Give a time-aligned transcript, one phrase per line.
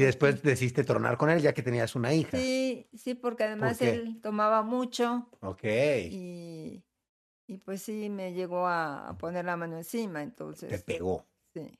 [0.00, 2.38] Y después decidiste tronar con él ya que tenías una hija.
[2.38, 5.62] Sí, sí, porque además él tomaba mucho Ok.
[5.62, 6.82] y,
[7.46, 11.26] y pues sí me llegó a, poner la mano encima, Te entonces pegó.
[11.52, 11.78] sí.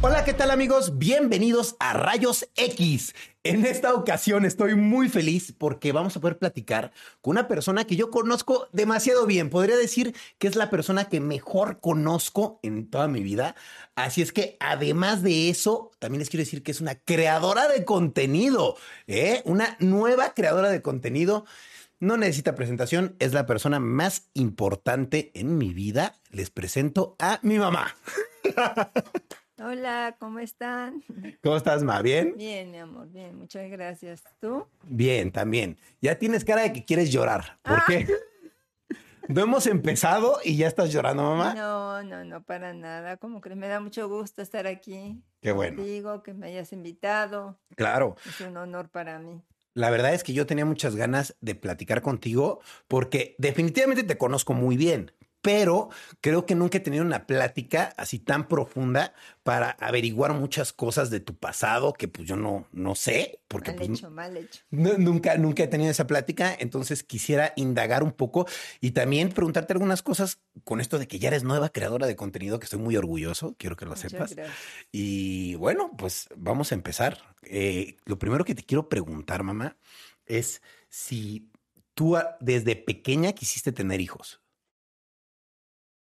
[0.00, 0.96] Hola, ¿qué tal amigos?
[0.96, 3.16] Bienvenidos a Rayos X.
[3.42, 7.96] En esta ocasión estoy muy feliz porque vamos a poder platicar con una persona que
[7.96, 9.50] yo conozco demasiado bien.
[9.50, 13.56] Podría decir que es la persona que mejor conozco en toda mi vida.
[13.96, 17.84] Así es que además de eso, también les quiero decir que es una creadora de
[17.84, 18.76] contenido,
[19.08, 19.42] ¿eh?
[19.46, 21.44] Una nueva creadora de contenido.
[21.98, 26.14] No necesita presentación, es la persona más importante en mi vida.
[26.30, 27.96] Les presento a mi mamá.
[29.60, 31.02] Hola, ¿cómo están?
[31.42, 32.00] ¿Cómo estás, Ma?
[32.02, 32.34] ¿Bien?
[32.36, 34.22] Bien, mi amor, bien, muchas gracias.
[34.40, 34.66] ¿Tú?
[34.84, 35.78] Bien, también.
[36.00, 37.58] Ya tienes cara de que quieres llorar.
[37.62, 37.84] ¿Por Ah.
[37.86, 38.06] qué?
[39.28, 41.52] No hemos empezado y ya estás llorando, mamá.
[41.52, 43.18] No, no, no, para nada.
[43.18, 45.22] Como que me da mucho gusto estar aquí.
[45.42, 45.82] Qué bueno.
[45.84, 47.60] Digo que me hayas invitado.
[47.76, 48.16] Claro.
[48.26, 49.42] Es un honor para mí.
[49.74, 54.54] La verdad es que yo tenía muchas ganas de platicar contigo porque definitivamente te conozco
[54.54, 55.88] muy bien, pero
[56.20, 61.20] creo que nunca he tenido una plática así tan profunda para averiguar muchas cosas de
[61.20, 64.62] tu pasado que pues yo no, no sé, porque Mal pues, hecho, mal hecho.
[64.70, 68.46] Nunca, nunca he tenido esa plática, entonces quisiera indagar un poco
[68.80, 72.58] y también preguntarte algunas cosas con esto de que ya eres nueva creadora de contenido,
[72.58, 74.34] que estoy muy orgulloso, quiero que lo Muchas sepas.
[74.34, 74.56] gracias.
[74.92, 77.36] Y bueno, pues vamos a empezar.
[77.42, 79.76] Eh, lo primero que te quiero preguntar, mamá,
[80.26, 81.50] es si
[81.94, 84.40] tú ah, desde pequeña quisiste tener hijos.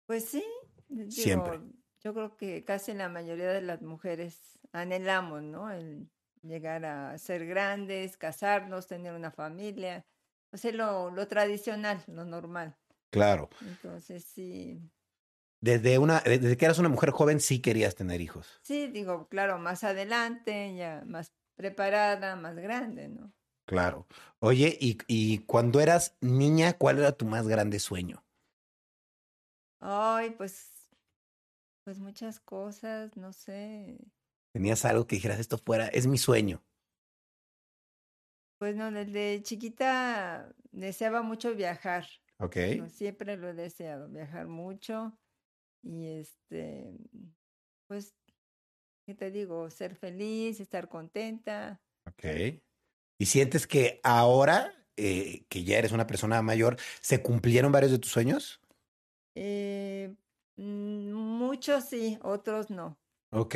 [0.10, 0.44] Pues sí,
[0.88, 1.60] digo, Siempre.
[2.00, 5.70] yo creo que casi la mayoría de las mujeres anhelamos, ¿no?
[5.72, 6.10] El
[6.42, 10.08] llegar a ser grandes, casarnos, tener una familia,
[10.52, 12.76] o sea, lo, lo tradicional, lo normal.
[13.12, 13.50] Claro.
[13.60, 14.92] Entonces, sí,
[15.62, 18.62] Desde, una, desde que eras una mujer joven sí querías tener hijos.
[18.62, 23.34] sí, digo, claro, más adelante, ya más preparada, más grande, ¿no?
[23.66, 24.08] Claro.
[24.40, 28.26] Oye, y, y cuando eras niña, ¿cuál era tu más grande sueño?
[29.92, 30.88] Ay, pues,
[31.84, 33.98] pues muchas cosas, no sé.
[34.54, 36.64] ¿Tenías algo que dijeras, esto fuera, es mi sueño?
[38.60, 42.06] Pues no, desde chiquita deseaba mucho viajar.
[42.38, 42.58] Ok.
[42.78, 45.18] No, siempre lo he deseado, viajar mucho
[45.82, 46.94] y este,
[47.88, 48.14] pues,
[49.08, 49.72] ¿qué te digo?
[49.72, 51.82] Ser feliz, estar contenta.
[52.06, 52.62] Ok.
[53.18, 57.98] ¿Y sientes que ahora, eh, que ya eres una persona mayor, se cumplieron varios de
[57.98, 58.62] tus sueños?
[59.42, 60.14] Eh,
[60.58, 62.98] mm, muchos sí, otros no.
[63.32, 63.56] Ok.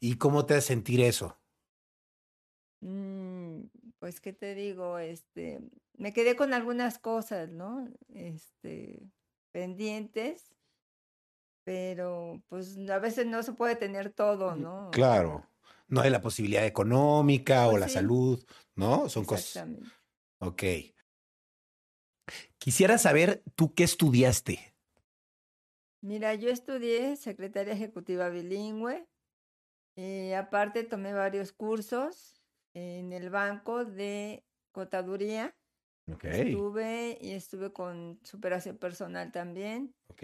[0.00, 1.36] ¿Y cómo te hace sentir eso?
[2.80, 3.64] Mm,
[3.98, 4.98] pues, ¿qué te digo?
[4.98, 5.60] Este,
[5.98, 7.86] me quedé con algunas cosas, ¿no?
[8.14, 9.02] Este,
[9.52, 10.54] pendientes,
[11.64, 14.90] pero pues a veces no se puede tener todo, ¿no?
[14.90, 15.46] Claro.
[15.88, 17.94] No hay la posibilidad económica o Pues la sí.
[17.94, 18.44] salud,
[18.74, 19.08] ¿no?
[19.08, 19.56] Son cosas.
[19.56, 19.90] Exactamente.
[20.38, 20.62] Ok.
[22.58, 24.69] Quisiera saber tú qué estudiaste.
[26.02, 29.06] Mira, yo estudié secretaria ejecutiva bilingüe
[29.96, 32.42] y aparte tomé varios cursos
[32.74, 35.54] en el banco de contaduría.
[36.08, 36.24] Ok.
[36.24, 40.22] Estuve y estuve con superación personal también, Ok.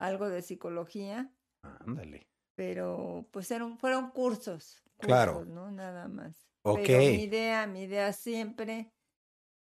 [0.00, 1.32] algo de psicología,
[1.62, 2.28] Ándale.
[2.56, 5.32] pero pues eran, fueron cursos, Claro.
[5.32, 5.70] cursos, ¿no?
[5.70, 6.48] Nada más.
[6.64, 6.88] Ok.
[6.88, 8.92] Pero mi idea, mi idea siempre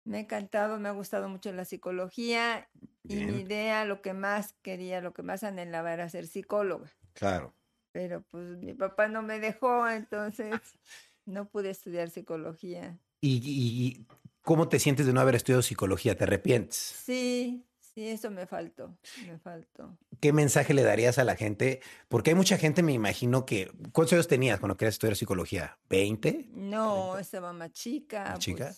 [0.06, 2.70] me ha encantado, me ha gustado mucho la psicología
[3.04, 6.92] y mi idea, lo que más quería, lo que más anhelaba era ser psicóloga.
[7.14, 7.54] Claro.
[7.92, 10.52] Pero pues mi papá no me dejó, entonces
[11.26, 12.98] no pude estudiar psicología.
[13.22, 14.06] ¿Y,
[14.42, 16.16] cómo te sientes de no haber estudiado psicología?
[16.16, 16.76] ¿Te arrepientes?
[16.78, 18.96] Sí, sí, eso me faltó,
[19.26, 19.98] me faltó.
[20.20, 21.82] ¿Qué mensaje le darías a la gente?
[22.10, 23.72] Porque hay mucha gente, me imagino que...
[23.92, 25.80] ¿Cuántos años tenías cuando querías estudiar psicología?
[25.90, 26.50] ¿20?
[26.52, 28.26] No, estaba más chica.
[28.26, 28.76] ¿Más chica?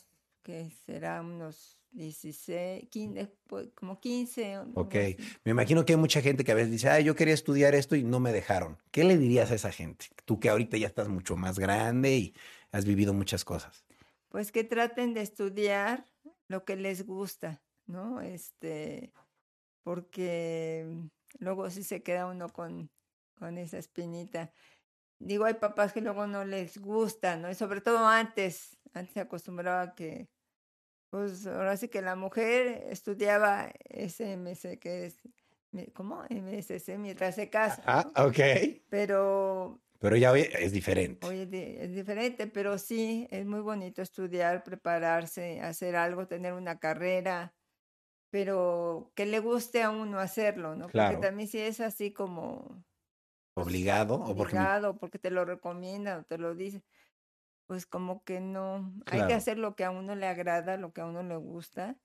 [0.47, 4.57] Que será unos 16, 15, pues, como 15.
[4.57, 4.95] o algo Ok.
[5.43, 7.97] Me imagino que hay mucha gente que a veces dice, ah, yo quería estudiar esto
[7.97, 8.77] y no me dejaron.
[8.91, 10.05] ¿Qué le dirías a esa gente?
[10.23, 12.33] Tú que ahorita ya estás mucho más grande y
[12.71, 13.83] has vivido muchas cosas.
[14.29, 16.05] Pues que traten de estudiar
[16.47, 18.21] lo que les gusta, ¿no?
[18.21, 19.11] Este,
[19.83, 22.89] porque luego sí se queda uno con,
[23.35, 24.53] con esa espinita.
[25.19, 27.51] Digo, hay papás que luego no les gusta, ¿no?
[27.51, 30.29] Y sobre todo antes, antes se acostumbraba que,
[31.09, 35.17] pues ahora sí que la mujer estudiaba SMS, que es,
[35.93, 36.23] ¿cómo?
[36.29, 38.13] MSC mientras se casa, Ah, ¿no?
[38.15, 38.39] ok.
[38.89, 41.27] Pero Pero ya hoy es diferente.
[41.27, 46.53] Hoy es, di- es diferente, pero sí, es muy bonito estudiar, prepararse, hacer algo, tener
[46.53, 47.55] una carrera,
[48.31, 50.87] pero que le guste a uno hacerlo, ¿no?
[50.87, 51.17] Claro.
[51.17, 52.85] Porque también si es así como,
[53.55, 54.15] ¿Obligado?
[54.15, 56.83] ¿O porque mi- obligado, porque te lo recomiendan o te lo dicen.
[57.67, 61.01] Pues como que no, hay que hacer lo que a uno le agrada, lo que
[61.01, 61.97] a uno le gusta,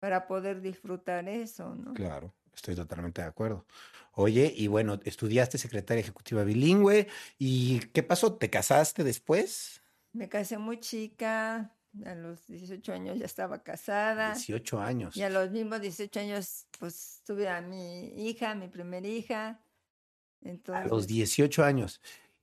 [0.00, 1.92] para poder disfrutar eso, ¿no?
[1.94, 3.66] Claro, estoy totalmente de acuerdo.
[4.12, 7.06] Oye, y bueno, estudiaste secretaria ejecutiva bilingüe.
[7.38, 8.34] ¿Y qué pasó?
[8.36, 9.82] ¿Te casaste después?
[10.12, 11.74] Me casé muy chica,
[12.04, 14.32] a los 18 años ya estaba casada.
[14.32, 15.16] 18 años.
[15.16, 19.48] Y a los mismos 18 años, pues tuve a mi hija, mi primera hija.
[19.48, 22.00] A los Entonces, 18 años.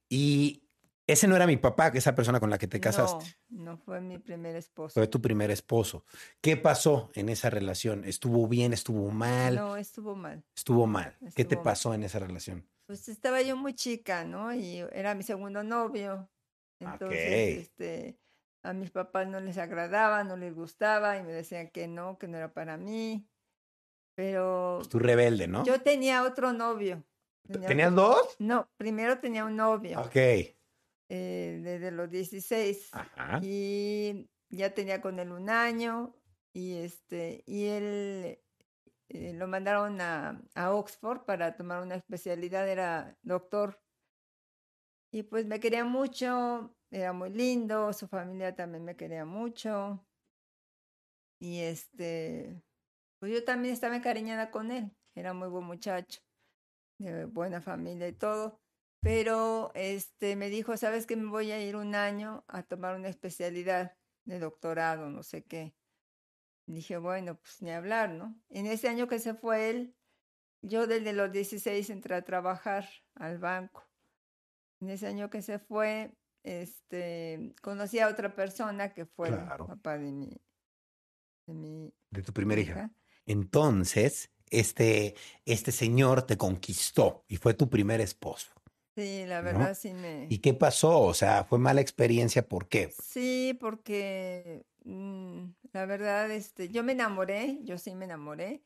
[0.09, 0.63] Y
[1.11, 3.25] ese no era mi papá, esa persona con la que te no, casaste.
[3.49, 4.93] no fue mi primer esposo.
[4.93, 6.05] Fue tu primer esposo.
[6.41, 8.03] ¿Qué pasó en esa relación?
[8.05, 8.73] ¿Estuvo bien?
[8.73, 9.55] ¿Estuvo mal?
[9.55, 10.43] No, estuvo mal.
[10.55, 11.17] Estuvo mal.
[11.35, 11.63] ¿Qué te mal.
[11.63, 12.65] pasó en esa relación?
[12.87, 14.53] Pues estaba yo muy chica, ¿no?
[14.53, 16.29] Y era mi segundo novio.
[16.79, 17.61] Entonces, Ok.
[17.61, 18.17] este,
[18.63, 22.27] a mis papás no les agradaba, no les gustaba y me decían que no, que
[22.27, 23.25] no era para mí.
[24.15, 25.63] Pero Pues tú rebelde, ¿no?
[25.63, 27.03] yo tenía otro novio.
[27.47, 28.35] Tenía ¿Tenías otro- dos?
[28.39, 30.15] No, primero tenía un novio Ok.
[31.13, 33.41] Eh, desde los 16 Ajá.
[33.43, 36.15] y ya tenía con él un año
[36.53, 38.39] y este y él
[39.09, 43.81] eh, lo mandaron a, a Oxford para tomar una especialidad, era doctor.
[45.11, 50.07] Y pues me quería mucho, era muy lindo, su familia también me quería mucho.
[51.41, 52.63] Y este,
[53.19, 56.21] pues yo también estaba encariñada con él, era muy buen muchacho,
[56.99, 58.60] de buena familia y todo.
[59.01, 63.09] Pero este me dijo, ¿sabes que me voy a ir un año a tomar una
[63.09, 65.75] especialidad de doctorado, no sé qué?
[66.67, 68.39] Dije, bueno, pues ni hablar, ¿no?
[68.49, 69.97] En ese año que se fue él,
[70.61, 73.83] yo desde los 16 entré a trabajar al banco.
[74.79, 79.65] En ese año que se fue, este, conocí a otra persona que fue Claro.
[79.65, 80.41] el papá de mi,
[81.47, 82.71] de mi De tu primera hija.
[82.71, 82.91] hija.
[83.25, 85.15] Entonces, este,
[85.45, 88.53] este señor te conquistó y fue tu primer esposo.
[88.95, 89.45] Sí, la ¿No?
[89.45, 90.27] verdad sí me...
[90.29, 91.01] ¿Y qué pasó?
[91.01, 92.93] O sea, fue mala experiencia, ¿por qué?
[93.01, 98.63] Sí, porque mm, la verdad, este, yo me enamoré, yo sí me enamoré,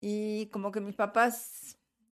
[0.00, 1.78] y como que mis papás,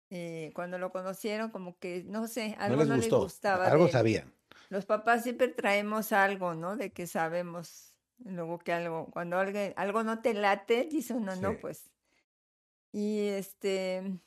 [0.09, 3.19] eh, cuando lo conocieron, como que, no sé, algo no les no gustó.
[3.23, 4.33] gustaba Algo de sabían.
[4.69, 6.77] Los papás siempre traemos algo, ¿no?
[6.77, 7.93] De que sabemos,
[8.23, 11.41] luego que algo, cuando alguien, algo no te late, dice uno, Sí.
[11.41, 11.83] no, pues.
[12.93, 14.17] Y este,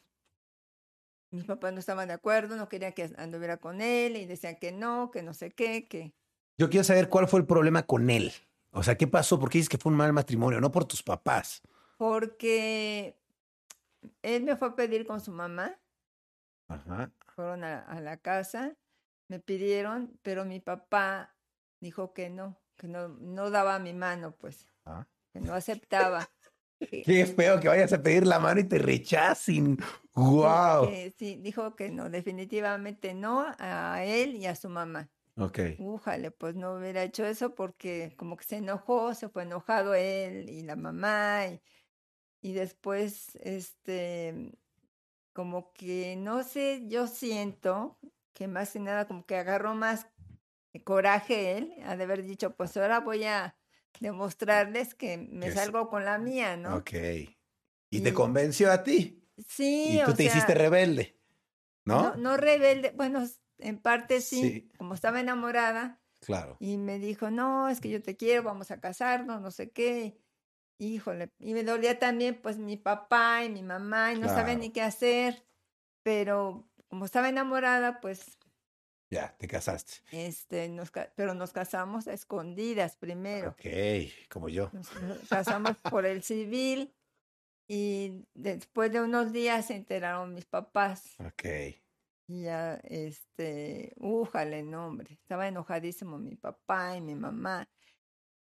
[1.36, 4.72] mis papás no estaban de acuerdo, no querían que anduviera con él, y decían que
[4.72, 6.12] no, que no sé qué, que...
[6.58, 8.32] Yo quiero saber cuál fue el problema con él.
[8.70, 9.38] O sea, ¿qué pasó?
[9.38, 10.60] ¿Por qué dices que fue un mal matrimonio?
[10.60, 11.62] No por tus papás.
[11.98, 13.16] Porque
[14.22, 15.74] él me fue a pedir con su mamá,
[16.68, 17.10] Ajá.
[17.34, 18.74] fueron a, a la casa,
[19.28, 21.34] me pidieron, pero mi papá
[21.80, 25.06] dijo que no, que no, no daba mi mano, pues, Ah.
[25.32, 26.28] que no aceptaba.
[26.78, 29.78] Qué feo que vayas a pedir la mano y te rechacen.
[30.14, 30.88] ¡Wow!
[31.18, 35.10] sí, dijo que no, definitivamente no a él y a su mamá.
[35.36, 35.58] Ok.
[35.78, 40.48] Újale, pues no hubiera hecho eso porque como que se enojó, se fue enojado él
[40.48, 41.60] y la mamá y,
[42.40, 44.52] y después, este,
[45.34, 47.98] como que, no sé, yo siento
[48.32, 50.06] que más que nada como que agarró más
[50.84, 53.56] coraje él, ha de haber dicho, pues ahora voy a
[54.00, 56.76] demostrarles que me salgo con la mía, ¿no?
[56.76, 56.92] Ok.
[57.90, 59.22] Y te convenció a ti.
[59.46, 61.18] Sí, Y tú o te sea, hiciste rebelde.
[61.84, 62.02] ¿No?
[62.10, 63.24] no, no rebelde, bueno,
[63.58, 64.72] en parte sí, Sí.
[64.78, 66.56] como estaba enamorada, Claro.
[66.58, 70.18] Y me dijo, no, es que yo te quiero, vamos a casarnos, no sé qué.
[70.78, 74.58] Híjole, y me dolía también pues mi papá y mi mamá y no sabía Claro.
[74.60, 75.46] ni qué hacer,
[76.02, 78.38] pero como estaba enamorada, pues,
[79.10, 79.94] Ya, te casaste.
[80.10, 83.50] este, nos, pero nos casamos a escondidas primero.
[83.50, 83.66] Ok,
[84.28, 84.70] como yo.
[84.72, 84.88] Nos
[85.28, 86.92] casamos por el civil
[87.68, 91.16] y después de unos días se enteraron mis papás.
[91.20, 91.44] Ok.
[92.28, 97.68] Y ya, este, újale, no, hombre, estaba enojadísimo mi papá y mi mamá.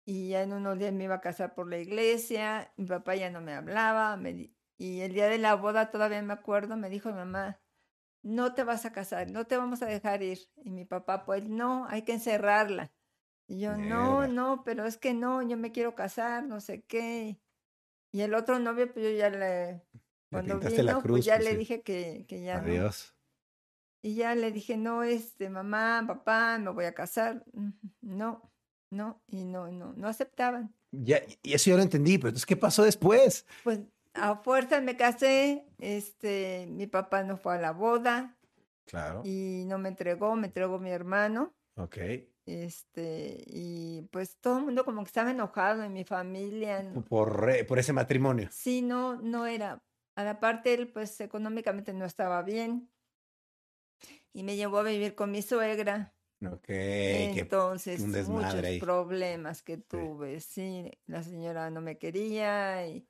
[0.06, 3.30] Y ya en unos días me iba a casar por la iglesia, mi papá ya
[3.30, 7.10] no me hablaba, me y el día de la boda todavía me acuerdo, me dijo
[7.10, 7.60] mi mamá,
[8.24, 10.40] no te vas a casar, no te vamos a dejar ir.
[10.64, 12.92] Y mi papá, pues no, hay que encerrarla.
[13.48, 14.28] Y yo, no, Mierda.
[14.28, 17.40] no, pero es que no, yo me quiero casar, no sé qué.
[18.12, 19.82] Y el otro novio, pues yo ya le,
[20.32, 21.20] Le cuando pintaste la vino, cruz.
[21.20, 21.58] pues ya pues, le sí.
[21.58, 22.68] dije que, que ya no.
[22.68, 23.16] Adiós.
[24.04, 27.46] Y ya le dije, no, este, mamá, papá, me voy a casar.
[28.02, 28.52] No,
[28.90, 30.74] no, y no, no, no aceptaban.
[30.92, 33.46] Ya, y eso yo lo entendí, pero entonces, ¿qué pasó después?
[33.64, 33.80] Pues
[34.14, 38.38] a fuerza me casé, este, mi papá no fue a la boda
[38.86, 39.22] Claro.
[39.24, 41.98] y no me entregó, me entregó mi hermano, Ok.
[42.46, 46.84] este, y pues todo el mundo como que estaba enojado en mi familia.
[46.84, 48.50] no- Por, re- por ese matrimonio.
[48.52, 49.82] Sí, no, no era.
[50.16, 52.90] A la parte él, pues económicamente no estaba bien.
[54.34, 56.14] y me llevó a vivir con mi suegra.
[56.46, 56.70] Ok.
[56.70, 58.80] Entonces, un muchos ahí.
[58.80, 60.90] problemas que tuve, sí.
[61.06, 63.06] La señora no me quería y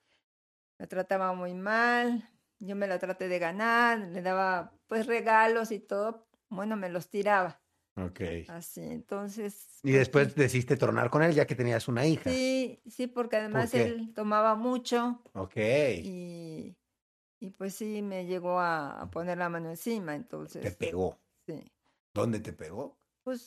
[0.82, 2.30] la trataba muy mal.
[2.60, 6.28] Yo me la traté de ganar, le daba pues regalos y todo.
[6.50, 7.64] Bueno, me los tiraba
[7.96, 8.22] ok.
[8.48, 8.82] así.
[8.82, 12.44] Entonces, Y pues, después decidiste tornar con él ya que tenías una hija.
[12.44, 15.58] sí, sí, porque además él tomaba mucho Ok.
[16.02, 16.78] y,
[17.40, 20.16] y pues sí me llegó a, a poner la mano encima.
[20.60, 21.22] Te Entonces, pegó.
[21.48, 21.74] sí.
[22.14, 23.00] ¿Dónde te pegó?
[23.24, 23.42] Pues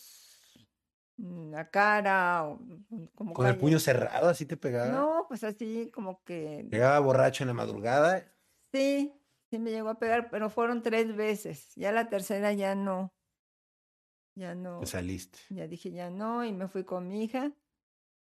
[1.16, 4.88] la cara o mm, como ¿Con el puño cerrado así te pegaba?
[4.92, 8.24] No, pues así como que Llegaba borracho en la madrugada.
[8.72, 9.12] sí,
[9.50, 11.72] sí me llegó a pegar, pero fueron tres veces.
[11.76, 13.12] Ya la tercera ya no.
[14.36, 14.80] Ya no.
[14.80, 15.38] Te saliste.
[15.50, 17.52] Ya dije ya no y me fui con mi hija.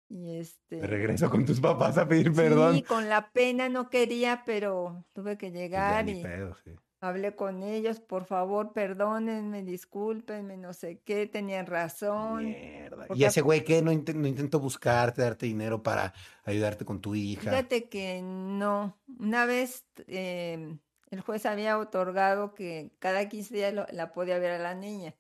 [0.10, 2.82] Y este De regreso con tus papás a pedir sí, perdón.
[2.82, 6.76] con la pena no quería, pero tuve que Pues ya llegar y pedo, sí.
[7.04, 12.46] Hablé con ellos, por favor, perdónenme, discúlpenme, no sé qué, tenían razón.
[12.46, 13.08] Mierda.
[13.14, 13.82] ¿Y ese güey qué?
[13.82, 16.14] ¿No, inten- no intentó buscarte, darte dinero para
[16.46, 17.42] ayudarte con tu hija?
[17.52, 18.98] Fíjate que no.
[19.20, 20.78] Una vez eh,
[21.10, 25.16] el juez había otorgado que cada 15 días lo- la podía ver a la niña.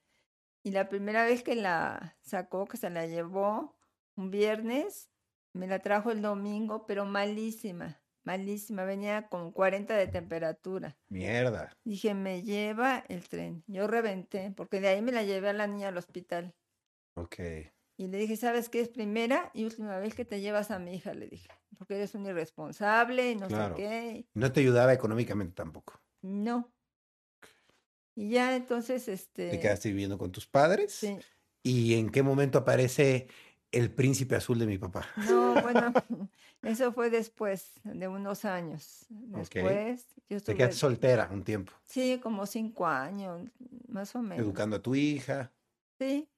[0.63, 3.75] Y la primera vez que la sacó, que se la llevó
[4.16, 5.10] un viernes,
[5.52, 8.86] me la trajo el domingo, pero malísima, malísima.
[8.86, 10.98] Venía con 40 de temperatura.
[11.10, 11.72] Mierda.
[11.84, 13.63] Dije, me lleva el tren.
[13.68, 16.56] Yo reventé, porque de ahí me la llevé a la niña al hospital.
[17.15, 17.39] Ok.
[17.98, 18.82] Y le dije, ¿sabes qué?
[18.82, 22.15] Es primera y última vez que te llevas a mi hija, le dije, porque eres
[22.15, 23.75] un irresponsable y no Claro.
[23.75, 24.25] sé qué.
[24.34, 26.01] No te ayudaba económicamente tampoco.
[26.24, 26.74] No.
[28.15, 30.94] Y ya entonces, Te este, quedaste viviendo con tus padres.
[30.94, 31.20] sí.
[31.65, 33.27] ¿Y en qué momento aparece
[33.74, 35.06] el príncipe azul de mi papá?
[35.30, 35.92] No, bueno,
[36.62, 39.06] eso fue después de unos años.
[39.10, 43.50] Después, yo Te quedaste soltera un tiempo, sí, como cinco años,
[43.88, 44.46] más o menos.
[44.46, 45.51] educando a tu hija.
[46.00, 46.30] Sí,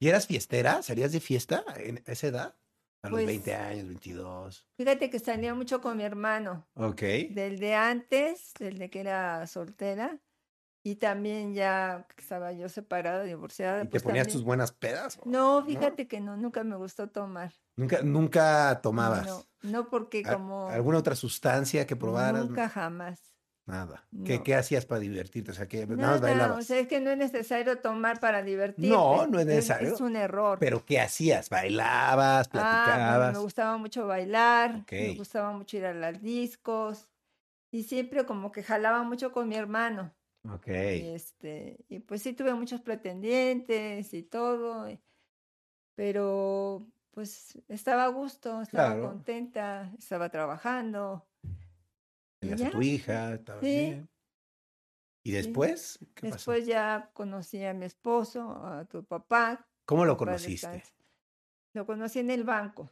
[0.00, 0.82] ¿Y eras fiestera?
[0.82, 2.56] ¿Salías de fiesta en esa edad?
[3.02, 4.66] A los Pues- 20 años, 22.
[4.76, 6.66] fíjate que salía mucho con mi hermano.
[6.74, 7.00] Ok.
[7.30, 10.18] Del de antes, del de que era soltera,
[10.86, 13.80] y también ya estaba yo separada, divorciada.
[13.80, 15.18] ¿Y te pues ponías también- tus buenas pedas?
[15.24, 17.52] No, fíjate que no, nunca me gustó tomar.
[17.76, 19.26] Nunca, nunca tomabas.
[19.26, 22.44] No, no porque ¿Al- como ¿Alguna otra sustancia que probaras?
[22.46, 23.18] nunca jamás.
[23.66, 24.06] Nada.
[24.26, 24.44] ¿Qué, No.
[24.44, 25.52] qué hacías para divertirte?
[25.52, 26.58] O sea, que nada más Nada, bailabas.
[26.58, 28.90] o sea, es que no es necesario tomar para divertirte.
[28.90, 30.58] No, no es Es- necesario, Es, un error.
[30.60, 31.48] Pero ¿qué hacías?
[31.48, 32.50] ¿Bailabas?
[32.52, 33.32] Ah, bueno, ¿Platicabas?
[33.32, 37.08] me gustaba mucho bailar, me gustaba mucho ir a los discos
[37.70, 40.12] y siempre como que jalaba mucho con mi hermano.
[40.52, 40.66] Ok.
[40.68, 45.00] Este, y pues sí tuve muchos pretendientes y todo, y-
[45.96, 49.08] pero pues estaba a gusto, estaba Claro.
[49.08, 51.28] contenta, estaba trabajando.
[52.40, 53.68] Tenías a tu hija, estabas Sí.
[53.68, 54.10] bien.
[55.26, 55.98] ¿Y después?
[56.14, 56.50] ¿Qué pasó?
[56.52, 59.66] Después ya conocí a mi esposo, a tu papá.
[59.86, 60.82] ¿Cómo lo conociste?
[61.72, 62.90] Lo conocí en el banco.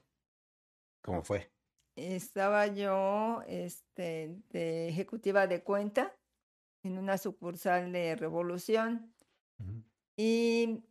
[1.02, 1.52] ¿Cómo fue?
[1.97, 6.16] Estaba yo este, de ejecutiva de cuenta
[6.82, 9.14] en una sucursal de Revolución
[9.58, 9.84] Ujú.
[10.16, 10.84] y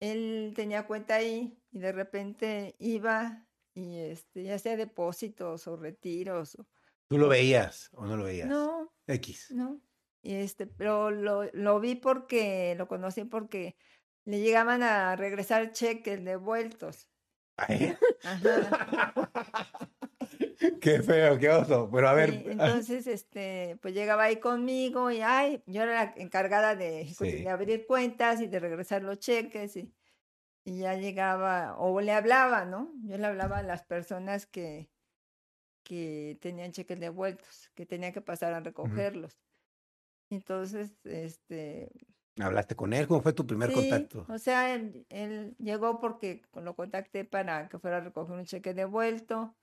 [0.00, 6.56] él tenía cuenta ahí y de repente iba y este, ya hacía depósitos o retiros.
[6.56, 6.66] o-
[7.08, 8.48] ¿Tú lo veías o no lo veías?
[8.48, 9.50] No, X.
[9.52, 9.80] no.
[10.22, 13.76] Y este, pero lo, lo vi porque, lo conocí porque
[14.24, 17.08] le llegaban a regresar cheques devueltos.
[17.56, 19.12] Ay, Ajá.
[20.80, 21.88] qué feo, qué oso.
[21.92, 26.14] Pero a ver, Sí, entonces, este, pues llegaba ahí conmigo y ay, yo era la
[26.16, 27.42] encargada de, Sí.
[27.42, 29.94] de abrir cuentas y de regresar los cheques y,
[30.64, 32.92] y ya llegaba, o le hablaba, ¿no?
[33.04, 34.90] Yo le hablaba a las personas que,
[35.84, 39.40] que tenían cheques devueltos, que tenían que pasar a recogerlos.
[40.30, 41.90] Entonces, este,
[42.40, 43.06] ¿hablaste con él?
[43.06, 44.26] ¿Cómo fue tu primer sí, contacto?
[44.28, 48.74] o sea, él, él llegó porque lo contacté para que fuera a recoger un cheque
[48.74, 49.56] devuelto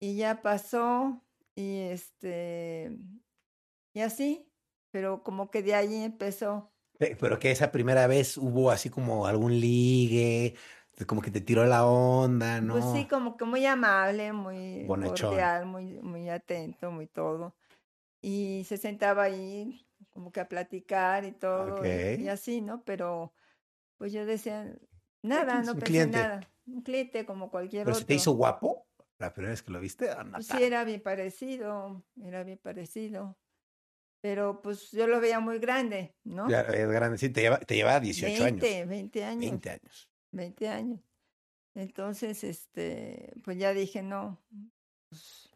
[0.00, 1.22] y ya pasó
[1.54, 2.98] y este
[3.94, 4.52] y así,
[4.90, 6.72] pero como que de ahí empezó.
[6.98, 10.56] Eh, Pero que esa primera vez hubo así como algún ligue,
[11.06, 12.74] como que te tiró la onda, ¿no?
[12.74, 15.34] Pues sí, como que muy amable, muy Bonachón.
[15.34, 17.54] cordial, muy muy atento, muy todo.
[18.22, 22.84] Y se sentaba ahí como que a platicar y todo y- y, así, ¿no?
[22.84, 23.34] Pero
[23.98, 24.76] pues yo decía
[25.22, 26.08] nada, X, no pensé cliente.
[26.08, 26.52] nada.
[26.66, 27.94] Un cliente como cualquier Pero otro.
[27.94, 28.85] se te hizo guapo
[29.18, 30.10] la primera vez que lo viste.
[30.10, 33.38] Ah, no, Pues sí, era bien parecido, era bien parecido.
[34.20, 36.48] Pero pues yo lo veía muy grande, ¿no?
[36.48, 38.86] Ya es grande, sí, te lleva, te lleva 18 20, años.
[38.86, 39.60] 20 años.
[39.60, 40.10] 20 años.
[40.32, 41.00] 20 años.
[41.74, 44.44] Entonces, este, pues ya dije, no.
[45.08, 45.48] pues,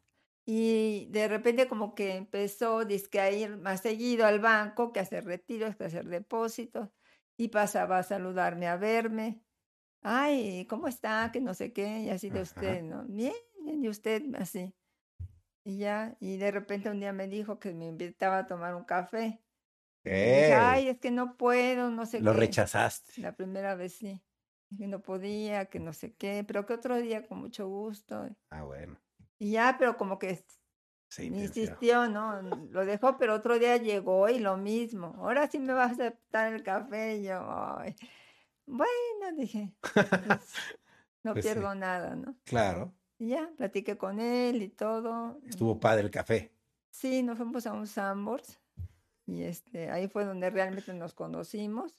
[0.46, 5.24] Y de repente como que empezó dizque, a ir más seguido al banco, que hacer
[5.24, 6.90] retiros, que hacer depósitos,
[7.36, 9.44] y pasaba a saludarme, a verme.
[10.02, 11.30] Ay, ¿cómo está?
[11.32, 12.42] Que no sé qué, y así de Ajá.
[12.42, 13.06] usted, ¿no?
[13.08, 13.34] Bien,
[13.70, 14.74] bien, y usted, así.
[15.64, 18.84] Y ya, y de repente un día me dijo que me invitaba a tomar un
[18.84, 19.42] café.
[20.04, 22.38] Dije, ay, es que no puedo, no sé Lo qué.
[22.38, 23.20] rechazaste.
[23.20, 24.22] La primera vez sí,
[24.78, 28.28] que no podía, que no sé qué, pero que otro día con mucho gusto.
[28.50, 28.98] Ah, bueno.
[29.38, 30.44] Y ya, pero como que
[31.08, 32.42] Se insistió, ¿no?
[32.42, 35.14] Lo dejó, pero otro día llegó y lo mismo.
[35.18, 37.16] Ahora sí me va a aceptar el café.
[37.18, 37.40] Y yo,
[37.78, 37.96] ay,
[38.66, 39.74] bueno, dije,
[40.08, 40.08] pues,
[41.24, 41.58] no Pues sí.
[41.58, 42.38] pierdo nada, ¿no?
[42.44, 42.94] Claro.
[43.20, 45.38] Y ya, platiqué con él y todo.
[45.46, 46.50] Estuvo padre el café.
[46.90, 48.58] Sí, nos fuimos a un Sambors
[49.26, 51.94] y este, ahí fue donde realmente nos conocimos.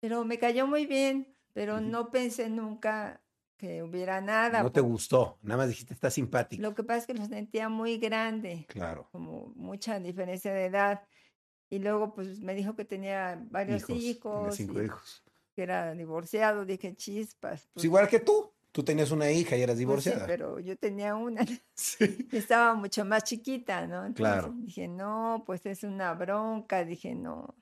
[0.00, 3.22] Pero me cayó muy bien, pero no pensé nunca
[3.56, 4.62] que hubiera nada.
[4.62, 5.38] No te gustó.
[5.40, 6.60] Nada más dijiste, está simpático.
[6.60, 9.08] Lo que pasa es que lo sentía muy grande, Claro.
[9.10, 11.02] como mucha diferencia de edad.
[11.70, 14.02] Y luego pues me dijo que tenía varios Hijos.
[14.02, 15.24] Hijos, cinco y hijos.
[15.54, 16.66] que era divorciado.
[16.66, 17.62] Dije, chispas.
[17.62, 18.51] Pues pues, igual que tú.
[18.72, 20.26] Tú tenías una hija y eras pues sí, divorciada.
[20.26, 21.44] pero yo tenía una.
[21.74, 21.98] Sí.
[22.32, 24.06] estaba mucho más chiquita, ¿no?
[24.06, 24.54] Entonces Claro.
[24.56, 27.56] dije, no, pues es una bronca, dije, no.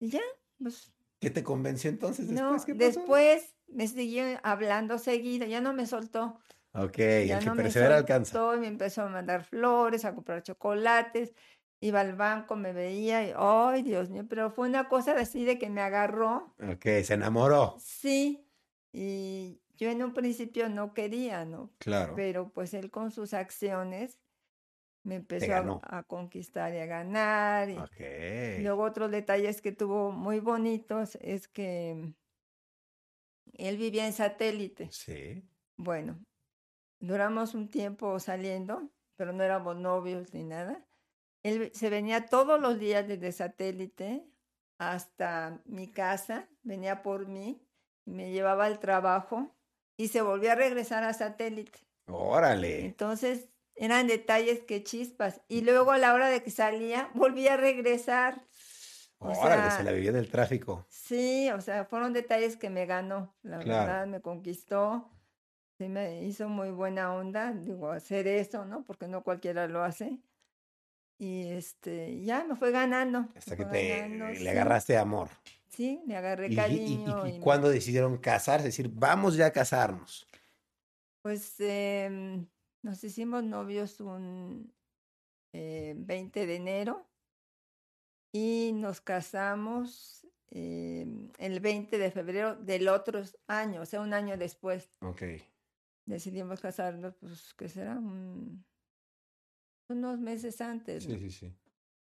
[0.00, 0.20] Y ya,
[0.58, 2.64] pues ¿Qué te convenció entonces no, después?
[2.64, 2.84] ¿Qué pasó?
[2.86, 6.38] después me siguió hablando seguido, ya no me soltó,
[6.74, 8.32] Ok, ya el que no me persevera alcanza.
[8.32, 11.34] soltó y me empezó a mandar flores, a comprar chocolates,
[11.80, 15.58] iba al banco, me veía y, ay, Dios mío, pero fue una cosa así de
[15.58, 17.76] que me agarró, Ok, se enamoró.
[17.76, 18.48] sí,
[18.92, 21.70] y yo en un principio no quería, ¿no?
[21.78, 22.14] Claro.
[22.16, 24.18] pero pues él con sus acciones
[25.06, 27.68] me empezó a, conquistar y a ganar.
[27.70, 32.12] Y luego otros detalles que tuvo muy bonitos es que
[33.52, 34.88] él vivía en satélite.
[34.90, 35.48] Sí.
[35.76, 36.18] Bueno,
[36.98, 40.84] duramos un tiempo saliendo, pero no éramos novios ni nada.
[41.44, 44.26] Él se venía todos los días desde satélite
[44.78, 47.64] hasta mi casa, venía por mí,
[48.04, 49.55] me llevaba al trabajo
[49.96, 51.78] y se volvía a regresar a satélite.
[52.06, 52.84] Órale.
[52.84, 55.40] Entonces eran detalles que chispas.
[55.48, 58.42] Y luego a la hora de que salía, volvía a regresar.
[59.18, 60.86] o Órale, sea, se la vivió del tráfico.
[60.88, 63.34] Sí, o sea, fueron detalles que me ganó.
[63.42, 63.86] La Claro.
[63.86, 65.10] verdad, me conquistó.
[65.78, 68.82] Sí, me hizo muy buena onda, digo, hacer eso, ¿no?
[68.84, 70.18] Porque no cualquiera lo hace.
[71.18, 73.22] Y este, ya me fue ganando.
[73.22, 75.28] me Hasta que te ganando, le sí, agarraste amor.
[75.68, 77.26] Sí, le agarré ¿Y, y- y- cariño.
[77.26, 78.68] y y me- cuándo decidieron casarse?
[78.68, 80.26] Es decir, vamos ya a casarnos.
[81.22, 82.46] Pues em,
[82.82, 84.72] nos hicimos novios un
[85.52, 87.06] eh, 20 de enero
[88.32, 94.36] y nos casamos em, el 20 de febrero del otro año, o sea, un año
[94.36, 94.88] después.
[95.00, 95.22] Ok.
[96.06, 97.94] Decidimos casarnos, pues, ¿qué será?
[97.98, 98.64] Un-
[99.88, 101.16] unos meses antes, ¿no?
[101.18, 101.52] sí, sí.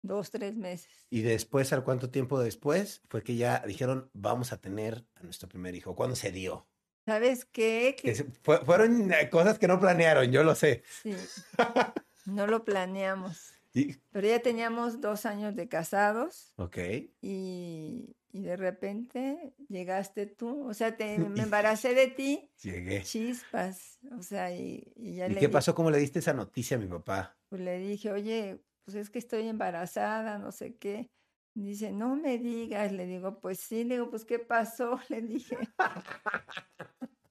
[0.07, 0.91] Dos, tres meses.
[1.11, 3.03] Y después, ¿al cuánto tiempo después?
[3.09, 5.95] Fue que ya dijeron, vamos a tener a nuestro primer hijo.
[5.95, 6.67] ¿Cuándo se dio?
[7.07, 7.95] ¿Sabes qué?
[8.01, 10.83] Que fue- fueron eh, cosas que no planearon, yo lo sé.
[11.03, 11.15] sí,
[12.27, 16.53] no lo planeamos, Y- pero ya teníamos dos años de casados.
[16.57, 16.79] ok.
[17.21, 23.03] y, y de repente llegaste tú, o sea, te, me embaracé de ti, Llegué.
[23.03, 25.75] chispas, o sea, y, y ya ¿Y le, qué di- pasó?
[25.75, 27.37] ¿Cómo le diste esa noticia a mi papá?
[27.49, 31.11] pues le dije, oye, pues es que estoy embarazada, no sé qué.
[31.55, 35.01] Dice, no me digas, le digo, pues sí, le digo, pues ¿qué pasó?
[35.09, 35.57] Le dije,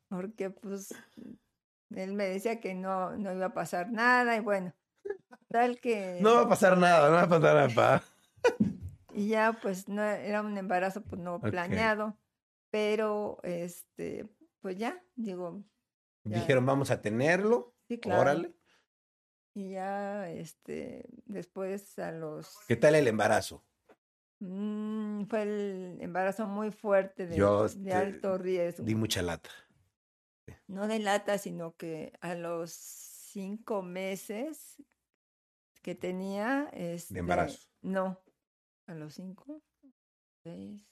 [0.10, 0.94] porque pues
[1.91, 4.74] él me decía que no, no iba a pasar nada y bueno,
[5.48, 6.20] tal que...
[6.22, 8.04] No va a pasar nada, no va a pasar nada.
[9.13, 12.18] Y ya pues no era un embarazo pues no planeado,
[12.72, 14.28] pero este,
[14.60, 15.63] pues ya, digo,
[16.26, 16.39] Ya.
[16.39, 17.76] Dijeron, vamos a tenerlo.
[17.88, 18.22] sí, claro.
[18.22, 18.55] Órale.
[19.56, 23.63] Y ya este, después a los ¿Qué tal el embarazo?
[24.39, 28.84] mm, fue el embarazo muy fuerte de, Yo, de este, alto riesgo.
[28.86, 29.50] Di mucha lata.
[30.68, 34.76] No de lata, sino que a los cinco meses
[35.82, 37.70] que tenía este, embarazo.
[37.82, 38.22] No,
[38.88, 39.63] a los cinco,
[40.44, 40.86] seis,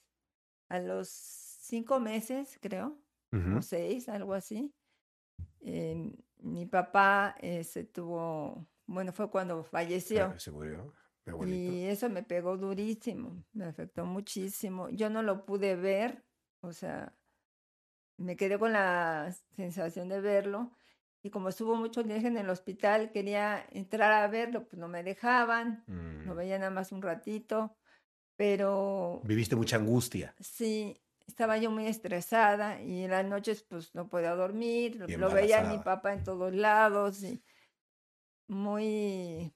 [0.70, 2.98] a los cinco meses, creo,
[3.58, 4.74] o seis, algo así.
[5.60, 10.26] eh, mi papá eh, se tuvo, bueno, fue cuando falleció.
[10.36, 10.94] Ah, Se murió.
[11.48, 14.90] Y eso me pegó durísimo, me afectó muchísimo.
[14.90, 16.24] Yo no lo pude ver,
[16.62, 17.16] o sea,
[18.18, 20.72] me quedé con la sensación de verlo.
[21.24, 25.02] Y como estuvo muchos días en el hospital, quería entrar a verlo, pues no me
[25.04, 26.38] dejaban, lo Mm.
[26.38, 27.78] veía nada más un ratito,
[28.36, 30.36] pero Viviste mucha angustia.
[30.40, 35.62] sí, estaba yo muy estresada y en las noches pues no podía dormir, lo veía
[35.62, 37.44] a mi papá en todos lados y
[38.48, 39.54] muy,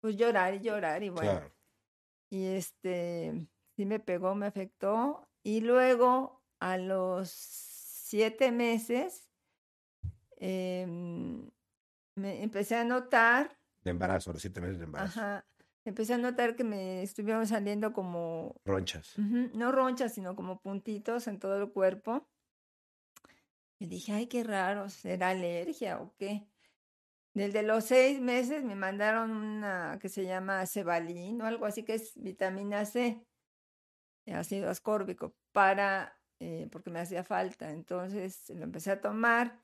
[0.00, 1.30] pues llorar y llorar y bueno.
[1.32, 1.52] Claro.
[2.30, 5.28] Y este, sí me pegó, me afectó.
[5.42, 9.30] Y luego, a los siete meses,
[10.38, 11.50] em,
[12.16, 15.20] me empecé a notar, De embarazo, los siete meses de embarazo.
[15.20, 15.46] ajá,
[15.90, 19.16] empecé a notar que me estuvieron saliendo como, Ronchas.
[19.18, 22.28] no ronchas, sino como puntitos en todo el cuerpo.
[23.78, 26.46] Y dije, ay, qué raro, ¿será alergia o qué?
[27.34, 31.94] Desde los seis meses me mandaron una que se llama Cebalín o algo así, que
[31.94, 33.22] es vitamina C,
[34.26, 37.70] ácido ascórbico, para, eh, porque me hacía falta.
[37.70, 39.60] Entonces lo empecé a tomar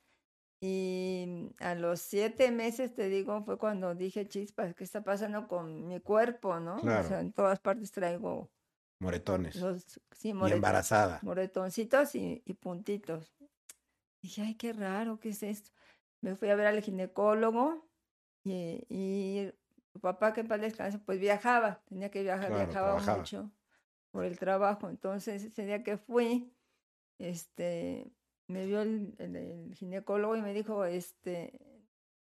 [0.63, 5.89] y a los siete meses, te digo, fue cuando dije, chispas, ¿qué está pasando con
[5.89, 6.77] mi cuerpo, no?
[6.77, 7.05] Claro.
[7.05, 8.49] O sea, en todas partes traigo
[9.01, 9.57] Moretones.
[9.57, 11.19] los, sí, y moreton- embarazada.
[11.23, 13.35] moretoncitos y, y puntitos.
[14.23, 15.73] Dije, ay, qué raro, ¿qué es esto?
[16.21, 17.91] Me fui a ver al ginecólogo
[18.45, 19.53] y, y
[20.01, 23.19] papá, que en paz descanse, pues viajaba, tenía que viajar, Claro, viajaba trabajaba.
[23.19, 23.51] mucho
[24.13, 24.89] por el trabajo.
[24.91, 26.55] Entonces, ese día que fui,
[27.19, 28.13] este,
[28.47, 31.59] me vio el, ginecólogo y me dijo, este,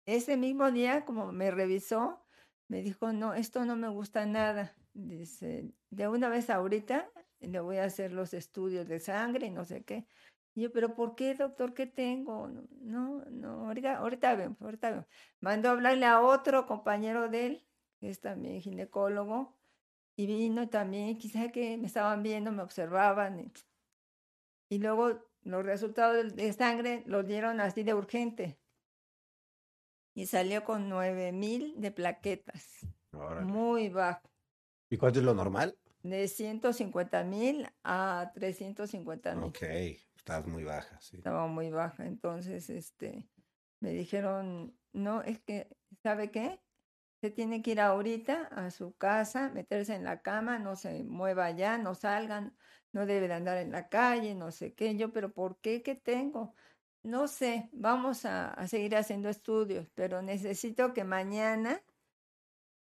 [0.07, 2.25] ese mismo día, como me revisó,
[2.69, 4.75] me dijo, no, esto no me gusta nada.
[4.93, 9.65] Dice, de una vez ahorita le voy a hacer los estudios de sangre y no
[9.65, 10.07] sé qué.
[10.55, 11.75] Y yo, pero ¿por qué, doctor?
[11.75, 12.49] ¿Qué tengo?
[12.81, 15.07] No, no, ahorita, ahorita vemos, ahorita vemos.
[15.41, 17.67] Mandó a hablarle a otro compañero de él,
[17.99, 19.57] que es también ginecólogo,
[20.17, 23.53] y vino también, quizá que me estaban viendo, me observaban.
[24.69, 28.59] Y luego los resultados de sangre los dieron así de urgente.
[30.15, 33.47] Y salió con 9000 de plaquetas, Órale.
[33.47, 34.29] muy bajo.
[34.91, 35.79] ¿Y cuánto es lo normal?
[36.03, 39.45] De 150 mil a 350 mil.
[39.45, 39.63] Ok,
[40.17, 41.19] estás muy baja, sí.
[41.19, 42.07] Estaba muy baja.
[42.07, 43.29] Entonces, este,
[43.81, 45.69] me dijeron, no, es que,
[46.03, 46.61] ¿sabe qué?
[47.21, 51.51] Se tiene que ir ahorita a su casa, meterse en la cama, no se mueva
[51.51, 52.57] ya, no salgan,
[52.93, 54.97] no debe de andar en la calle, no sé qué.
[54.97, 55.83] Yo, pero ¿por qué?
[55.83, 56.55] ¿Qué tengo?
[57.03, 61.83] No sé, vamos a, a seguir haciendo estudios, pero necesito que mañana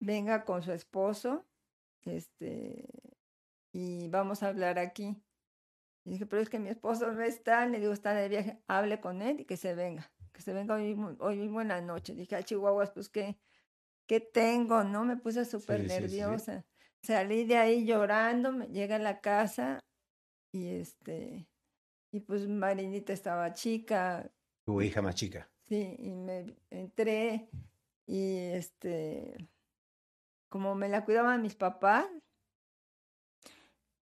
[0.00, 1.46] venga con su esposo,
[2.02, 2.86] este,
[3.72, 5.22] y vamos a hablar aquí.
[6.04, 9.00] Y dije, pero es que mi esposo no está, le digo, está de viaje, hable
[9.00, 12.14] con él y que se venga, que se venga hoy hoy mismo en la noche.
[12.14, 13.38] Dije, a Chihuahuas, pues qué,
[14.06, 15.04] qué tengo, ¿no?
[15.04, 16.00] Me puse súper Sí, sí, sí.
[16.00, 16.64] nerviosa.
[17.02, 19.80] Salí de ahí llorando, me llegué a la casa
[20.52, 21.46] y este,
[22.12, 24.30] y pues Marinita estaba chica,
[24.64, 25.48] Tu hija más chica.
[25.68, 27.48] Sí, y me entré
[28.06, 29.36] y este,
[30.48, 32.06] como me la cuidaban mis papás,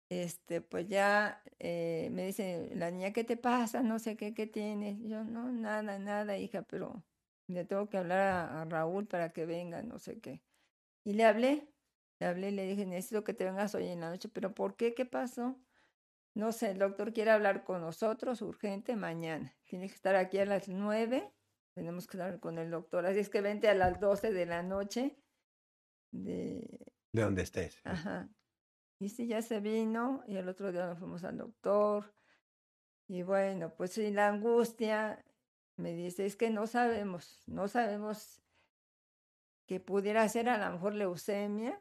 [0.09, 3.83] este, pues ya eh, me dice la niña, ¿qué te pasa?
[3.83, 4.99] No sé qué, ¿qué tienes?
[5.03, 7.05] Yo, no, nada, nada, hija, pero
[7.51, 10.43] le tengo que hablar a, a Raúl para que venga, no sé qué.
[11.05, 11.73] Y le hablé,
[12.19, 14.95] le hablé le dije, necesito que te vengas hoy en la noche, pero ¿por qué?
[14.95, 15.59] ¿Qué pasó?
[16.35, 19.57] No sé, el doctor quiere hablar con nosotros urgente mañana.
[19.65, 21.33] Tiene que estar aquí a las nueve.
[21.75, 23.05] Tenemos que hablar con el doctor.
[23.07, 25.17] Así es que vente a las doce de la noche.
[26.13, 26.93] De...
[27.13, 27.81] De donde estés.
[27.85, 28.29] Ajá.
[29.01, 30.23] Y sí, ya se vino.
[30.27, 32.15] Y el otro día nos fuimos al doctor.
[33.09, 35.25] Y bueno, pues sí, la angustia
[35.81, 38.43] me dice, es que no sabemos, no sabemos
[39.67, 41.81] que pudiera ser a lo mejor leucemia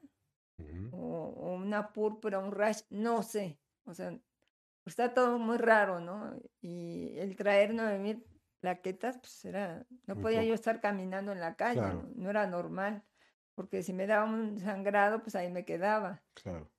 [0.91, 3.59] o, o una púrpura, un rash, no sé.
[3.85, 4.17] O sea,
[4.85, 6.39] está todo muy raro, ¿no?
[6.61, 8.25] Y el traer nueve mil
[8.59, 12.03] plaquetas, pues era, no Muy podía yo estar caminando en la calle, Claro.
[12.03, 13.03] no, no era normal,
[13.55, 16.23] porque si me daba un sangrado, pues ahí me quedaba.
[16.33, 16.69] Claro.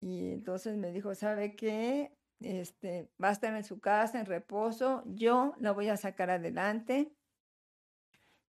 [0.00, 2.16] Y entonces me dijo, ¿sabe qué?
[2.40, 7.12] Este, va a estar en su casa, en reposo, yo la voy a sacar adelante.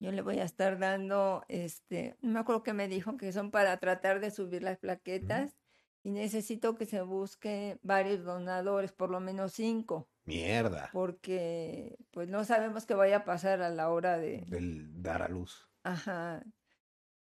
[0.01, 3.51] Yo le voy a estar dando, este, no me acuerdo qué me dijo, que son
[3.51, 5.57] para tratar de subir las plaquetas
[6.03, 10.89] y necesito que se busque varios donadores, por lo menos cinco, Mierda.
[10.93, 15.27] porque pues no sabemos qué vaya a pasar a la hora de, Del dar a
[15.27, 15.69] luz.
[15.83, 16.43] ajá.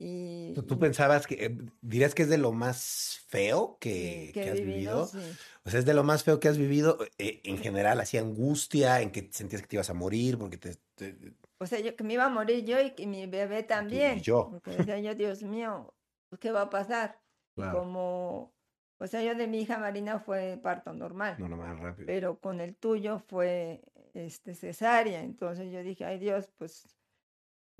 [0.03, 4.33] Y, ¿Tú, y pensabas que, eh, dirías que es de lo más feo sí, que,
[4.33, 5.11] que que he has vivido, vivido?
[5.11, 5.39] sí.
[5.63, 9.01] O sea, es de lo más feo que has vivido eh, en general, así angustia,
[9.01, 11.15] en que sentías que te ibas a morir, porque te, te-
[11.59, 14.21] O sea, yo que me iba a morir yo y que mi bebé también.
[14.23, 14.49] yo.
[14.49, 15.95] Porque decía yo, Dios mío,
[16.29, 17.21] pues, ¿qué va a pasar?
[17.55, 17.79] Y Claro.
[17.81, 18.55] como,
[18.97, 22.07] o sea, yo de mi hija Marina fue parto normal, no, no más rápido.
[22.07, 23.83] pero con el tuyo fue
[24.13, 25.21] este cesárea.
[25.23, 26.97] Entonces yo dije, ay Dios, pues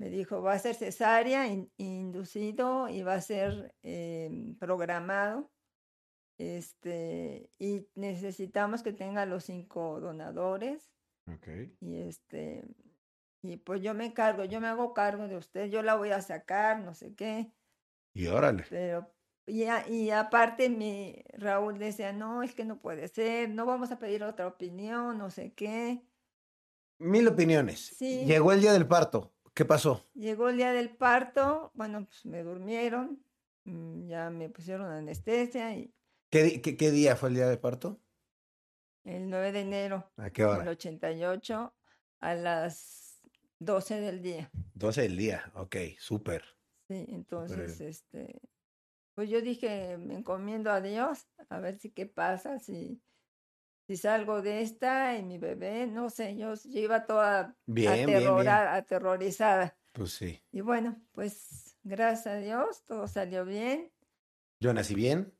[0.02, 5.52] me dijo, va a ser cesárea, in- inducido y va a ser em, programado.
[6.38, 10.90] Este, y necesitamos que tenga los cinco donadores.
[11.32, 11.48] Ok.
[11.80, 12.64] Y este,
[13.44, 16.20] Y pues yo me encargo, yo me hago cargo de usted, yo la voy a
[16.20, 17.52] sacar, no sé qué.
[18.14, 18.64] Y órale.
[18.68, 19.08] Pero,
[19.46, 23.92] y, a- y aparte mi Raúl decía, no, es que no puede ser, no vamos
[23.92, 26.02] a pedir otra opinión, no sé qué.
[26.98, 27.94] Mil opiniones.
[27.96, 28.24] Sí.
[28.26, 29.32] Llegó el día del parto.
[29.54, 30.06] ¿Qué pasó?
[30.14, 33.22] Llegó el día del parto, bueno, pues me durmieron,
[33.64, 35.94] mm, ya me pusieron anestesia y
[36.30, 38.00] ¿Qué, di- qué- qué día fue el día del parto?
[39.04, 40.70] el 9 de enero ¿A qué hora?
[40.70, 41.74] 88
[42.20, 43.20] a las
[43.58, 44.50] 12 del día.
[44.74, 45.50] 12 del día.
[45.56, 46.44] Ok, súper.
[46.88, 48.40] Sí, entonces, este,
[49.14, 53.02] pues yo dije, me encomiendo a Dios, a ver si qué pasa, si,
[53.92, 58.06] si salgo de esta y mi bebé, no sé, yo, yo iba toda Bien, bien,
[58.06, 58.24] bien.
[58.24, 59.76] aterrora- aterrorizada.
[59.92, 60.42] Pues sí.
[60.50, 63.92] Y bueno, pues gracias a Dios, todo salió bien.
[64.60, 65.34] Yo nací bien.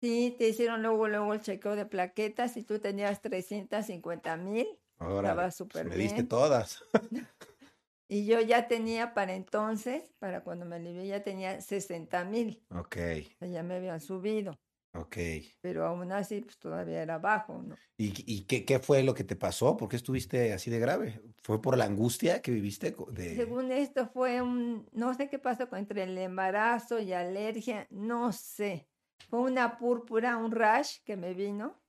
[0.00, 4.66] Sí, te hicieron luego, luego el chequeo de plaquetas y tú tenías 350 mil
[4.96, 6.28] Ahora Estaba súper me diste bien.
[6.28, 6.82] todas.
[8.08, 12.96] y yo ya tenía para entonces, para cuando me alivié, ya tenía 60 mil, Ok,
[13.40, 14.58] ya me habían subido.
[14.94, 15.16] Ok.
[15.60, 17.76] pero aún así pues todavía era bajo, ¿no?
[17.96, 19.76] ¿Y, y qué, qué fue lo que te pasó?
[19.76, 21.20] ¿Por qué estuviste así de grave?
[21.42, 22.94] ¿Fue por la angustia que viviste?
[23.10, 23.34] De...
[23.34, 28.88] Según esto fue un, no sé qué pasó entre el embarazo y alergia, no sé.
[29.28, 31.82] Fue una púrpura, un rash que me vino,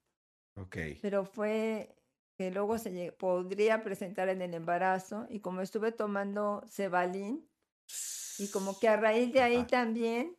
[0.56, 1.96] Ok, pero fue
[2.38, 7.50] que luego se podría presentar en el embarazo y como estuve tomando Cebalín
[8.38, 9.68] y como que a raíz de ahí Ajá.
[9.68, 10.38] también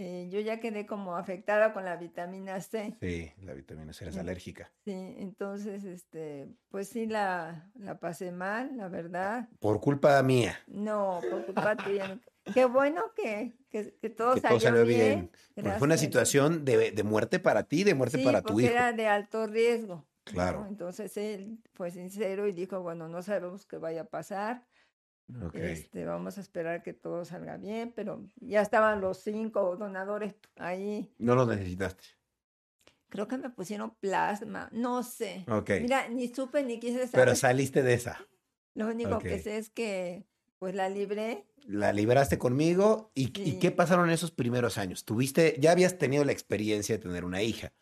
[0.00, 2.96] eh, yo ya quedé como afectada con la vitamina C.
[3.00, 4.20] Sí, la vitamina C eres Mm.
[4.20, 4.70] alérgica.
[4.84, 9.48] Sí, entonces, este, pues sí la, la pasé mal, la verdad.
[9.58, 10.56] Por culpa mía.
[10.68, 12.18] No, por culpa tuya.
[12.54, 14.98] Qué bueno que, que, que todo que salió, todo salió bien.
[14.98, 15.30] bien.
[15.56, 18.66] Porque fue una situación de, de muerte para ti, de muerte Sí, para tu porque
[18.66, 18.72] hijo.
[18.74, 19.96] era de alto riesgo.
[19.96, 20.32] ¿no?
[20.32, 20.66] Claro.
[20.68, 24.62] Entonces él fue sincero y dijo, bueno, no sabemos qué vaya a pasar.
[25.52, 31.12] Este, vamos a esperar que todo salga bien, pero ya estaban los cinco donadores ahí.
[31.18, 32.04] No lo necesitaste.
[33.10, 35.44] Creo que me pusieron plasma, no sé.
[35.48, 35.70] Ok.
[35.80, 37.26] Mira, ni supe ni quise saber.
[37.26, 38.18] Pero saliste de esa.
[38.74, 40.26] Lo único que sé es que
[40.58, 41.46] pues la libré.
[41.66, 43.10] La liberaste conmigo.
[43.14, 45.04] ¿Y, qué pasaron esos primeros años?
[45.04, 47.72] Tuviste, ya habías tenido la experiencia de tener una hija,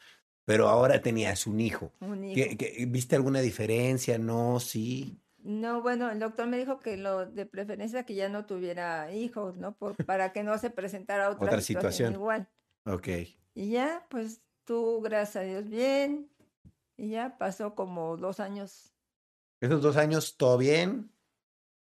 [0.45, 1.93] pero ahora tenías un hijo.
[2.01, 2.35] Un hijo.
[2.35, 4.19] ¿Qué- qué- viste alguna diferencia?
[4.19, 5.21] No, sí.
[5.47, 9.57] No, bueno, el doctor me dijo que lo de preferencia que ya no tuviera hijos,
[9.57, 9.77] ¿no?
[9.77, 12.13] Por, para que no se presentara otra, Otra situación, situación.
[12.15, 12.49] igual.
[12.85, 13.09] Ok.
[13.55, 16.29] Y ya, pues tú, gracias a Dios, bien.
[16.97, 18.93] Y ya pasó como dos años.
[19.61, 21.13] Esos dos años, todo bien,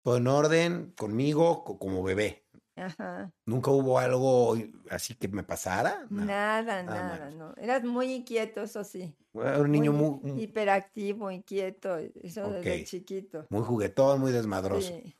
[0.02, 2.46] todo en orden, conmigo, co- como bebé.
[2.76, 3.32] Ajá.
[3.46, 4.56] ¿Nunca hubo algo
[4.90, 6.06] así que me pasara?
[6.10, 6.24] No.
[6.24, 7.54] Nada, nada nada, no.
[7.56, 9.16] Eras muy inquieto, eso sí.
[9.42, 12.84] Era un niño muy muy, muy, hiperactivo, inquieto, eso desde Ok.
[12.86, 13.46] chiquito.
[13.50, 14.88] muy juguetón, muy desmadroso.
[14.88, 15.14] Sí.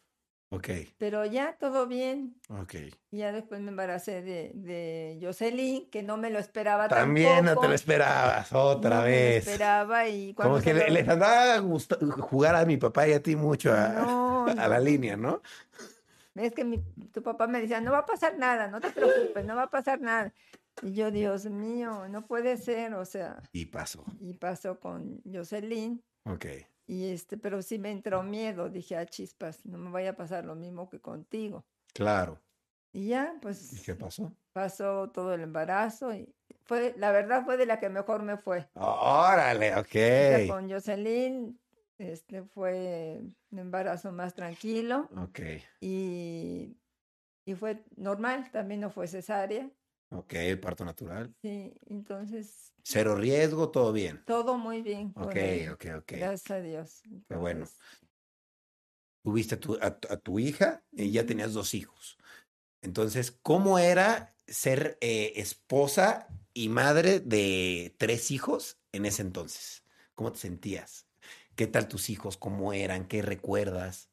[0.50, 2.36] Ok, Pero ya todo bien.
[2.48, 2.74] ok.
[3.10, 7.58] Y ya después me embaracé de, de Jocelyn, que no me lo esperaba También no
[7.58, 9.46] te lo esperabas, otra No me lo vez.
[9.48, 13.20] esperaba y cuando Como que lo- les andaba gusta- jugar a mi papá y a
[13.22, 15.42] ti mucho a, No, a la línea, ¿no?
[16.36, 16.78] Es que mi-
[17.12, 19.70] tu papá me decía, no va a pasar nada, no te preocupes, no va a
[19.70, 20.32] pasar nada.
[20.82, 24.04] Y yo, Dios mío, no puede ser, o sea, Y pasó.
[24.20, 26.46] y pasó con Jocelyn, Ok.
[26.86, 30.44] y este, pero sí me entró miedo, dije, a chispas, no me vaya a pasar
[30.44, 31.64] lo mismo que contigo.
[31.94, 32.42] Claro.
[32.92, 34.32] Y ya, ¿Y pues qué pasó?
[34.52, 36.34] pasó todo el embarazo y
[36.64, 38.68] fue, la verdad fue de la que mejor me fue.
[38.74, 40.48] Órale, ok.
[40.48, 41.58] con Jocelyn,
[41.98, 45.40] este fue un embarazo más tranquilo Ok,
[45.80, 46.76] y,
[47.46, 49.70] y fue normal, también no fue cesárea.
[50.10, 51.34] Ok, parto natural.
[51.42, 54.24] Sí, entonces Cero riesgo, todo bien.
[54.24, 55.14] todo muy bien.
[55.14, 56.12] Ok, él, ok, ok.
[56.12, 57.02] Gracias a Dios.
[57.28, 57.66] Qué bueno.
[57.66, 57.78] Entonces,
[59.22, 62.16] Tuviste a tu, a, a tu hija y ya tenías dos hijos.
[62.82, 69.84] Entonces, ¿cómo era ser eh, esposa y madre de tres hijos en ese entonces?
[70.14, 71.08] ¿Cómo te sentías?
[71.56, 72.36] ¿Qué tal tus hijos?
[72.38, 73.08] ¿Cómo eran?
[73.08, 74.10] ¿Qué recuerdas?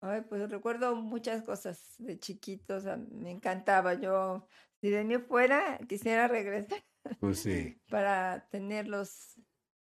[0.00, 3.94] Ay, pues recuerdo muchas cosas de chiquitos, me encantaba.
[3.94, 4.46] Yo,
[4.80, 6.82] si de mí fuera, quisiera regresar
[7.20, 7.80] Pues sí.
[7.90, 9.34] para tenerlos.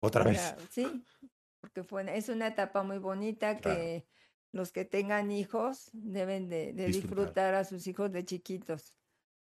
[0.01, 0.55] Otra vez.
[0.69, 1.03] sí,
[1.61, 3.77] porque fue, es una etapa muy bonita Claro.
[3.79, 4.07] que
[4.51, 7.15] los que tengan hijos deben de, de Disfrutar.
[7.17, 8.95] disfrutar a sus hijos de chiquitos.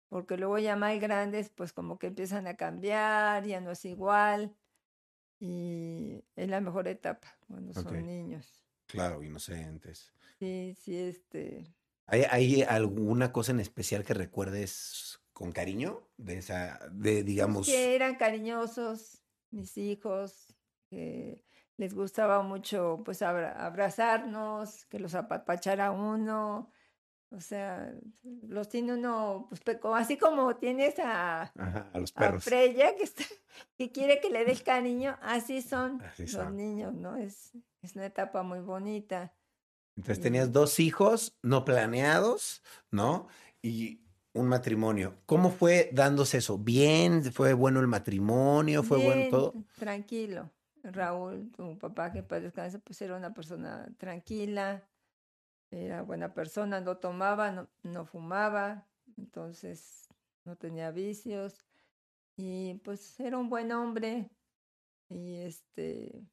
[0.08, 4.56] Porque luego ya más grandes, pues como que empiezan a cambiar, ya no es igual.
[5.38, 8.64] Y es la mejor etapa cuando son niños.
[8.86, 10.12] Claro, inocentes.
[10.38, 11.74] Sí, sí, este.
[12.06, 16.08] ¿Hay, hay alguna cosa en especial que recuerdes con cariño?
[16.16, 20.56] De esa, de digamos, que eran cariñosos, mis hijos,
[20.88, 21.44] que
[21.76, 26.70] les gustaba mucho pues abrazarnos, que los apapachara uno,
[27.30, 27.92] o sea,
[28.48, 29.60] los tiene uno, pues
[29.94, 32.42] así como tienes a, a los perros.
[32.42, 33.24] Freya, que, está,
[33.76, 37.14] que quiere que le dé el cariño, así son los niños, ¿no?
[37.16, 39.34] Es, es una etapa muy bonita.
[39.96, 43.28] Entonces tenías dos hijos no planeados, ¿no?
[43.60, 44.05] Y
[44.36, 45.14] un matrimonio.
[45.26, 46.58] ¿Cómo fue dándose eso?
[46.58, 47.24] ¿Bien?
[47.32, 48.82] ¿Fue bueno el matrimonio?
[48.82, 49.54] ¿Fue bueno todo?
[49.78, 50.50] Tranquilo.
[50.82, 54.88] Raúl, tu papá que para descansar, pues era una persona tranquila,
[55.70, 60.08] era buena persona, no tomaba, no, no fumaba, entonces
[60.44, 61.66] no tenía vicios
[62.36, 64.30] y pues era un buen hombre
[65.08, 66.24] y este...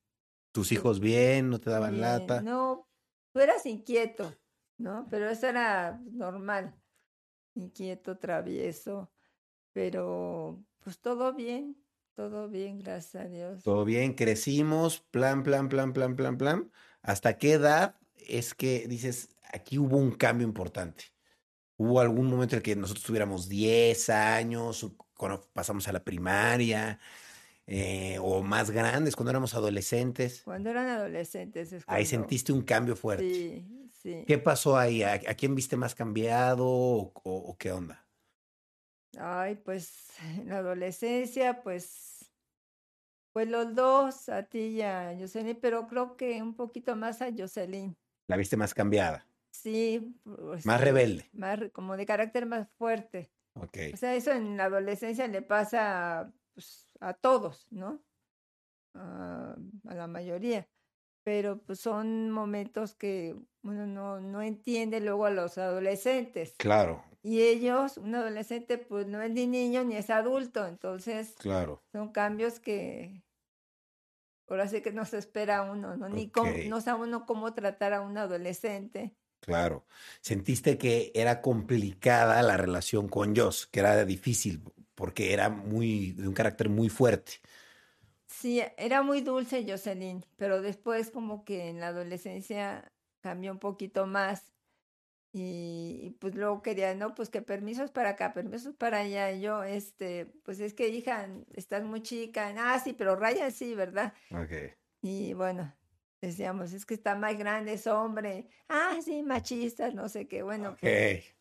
[0.52, 1.50] ¿Tus hijos bien?
[1.50, 2.42] ¿No te daban lata?
[2.42, 2.88] No,
[3.32, 4.36] tú eras inquieto,
[4.78, 5.08] ¿no?
[5.10, 6.76] Pero eso era normal,
[7.56, 9.12] inquieto, travieso,
[9.72, 11.78] pero pues todo bien,
[12.16, 13.64] todo bien, gracias a Dios.
[13.64, 16.72] Todo bien, crecimos, plan, plan, plan, plan, plan, plan.
[17.02, 21.06] ¿Hasta qué edad es que dices, aquí hubo un cambio importante?
[21.78, 27.00] ¿Hubo algún momento en el que nosotros tuviéramos 10 años, cuando pasamos a la primaria,
[27.66, 30.44] eh, o más grandes, cuando éramos adolescentes?
[30.44, 31.76] Cuando eran adolescentes.
[31.88, 33.34] Ahí sentiste un cambio fuerte.
[33.34, 34.24] Sí, sí.
[34.28, 35.02] ¿Qué pasó ahí?
[35.04, 38.04] ¿A, quién viste más cambiado o qué onda?
[39.18, 42.32] Ay, pues en la adolescencia, pues,
[43.32, 47.30] pues los dos, a ti y a Jocelyn, pero creo que un poquito más a
[47.36, 47.96] Jocelyn.
[48.28, 49.28] ¿La viste más cambiada?
[49.52, 50.16] Sí.
[50.24, 51.30] Pues, más rebelde.
[51.34, 53.32] Más, como de carácter más fuerte.
[53.56, 53.78] Ok.
[53.94, 58.04] O sea, eso en la adolescencia le pasa pues, a todos, ¿no?
[58.96, 60.68] a la mayoría.
[61.24, 66.56] Pero pues son momentos que uno no, no entiende luego a los adolescentes.
[66.58, 71.82] Claro, y ellos, un adolescente, pues no es ni niño ni es adulto, entonces claro.
[71.94, 73.24] son cambios que
[74.50, 76.10] ahora sí que no se espera uno, ¿no?
[76.10, 79.16] Ni cómo, no sabe uno cómo tratar a un adolescente.
[79.40, 79.86] Claro.
[80.20, 84.62] Sentiste que era complicada la relación con Joss, que era difícil,
[84.94, 87.36] porque era muy, de un carácter muy fuerte.
[88.44, 94.06] Sí, era muy dulce Jocelyn, pero después como que en la adolescencia cambió un poquito
[94.06, 94.52] más
[95.32, 99.32] y, pues luego quería, no, pues que permisos para acá, permisos para allá.
[99.32, 102.54] Y yo, este, pues es que hija, estás muy chica.
[102.58, 104.14] Ah, sí, pero Raya sí, ¿verdad?
[104.32, 104.76] Ok.
[105.02, 105.74] Y bueno,
[106.20, 108.50] decíamos, es que está más grande, es hombre.
[108.68, 110.44] Ah, sí, machistas, no sé qué.
[110.44, 111.34] Bueno, pues,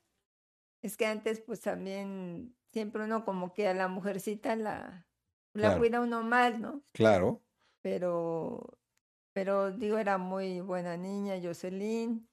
[0.82, 5.08] es que antes pues también siempre uno como que a la mujercita la,
[5.54, 6.82] la cuida uno mal, ¿no?
[6.92, 7.42] Claro.
[7.82, 8.78] Pero,
[9.32, 12.28] pero digo, era muy buena niña, Jocelyn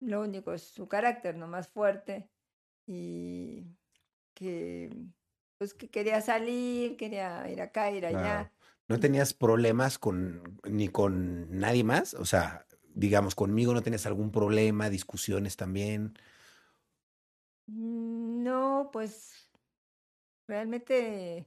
[0.00, 2.28] lo único es su carácter, no más fuerte.
[2.86, 3.66] Y
[4.34, 4.90] que,
[5.58, 8.52] pues que quería salir, quería ir acá, ir allá.
[8.88, 12.14] ¿No tenías problemas con ni con nadie más?
[12.14, 16.14] O sea, digamos, conmigo no tenías algún problema, discusiones también.
[17.66, 19.48] Mm, no, pues
[20.48, 21.46] realmente,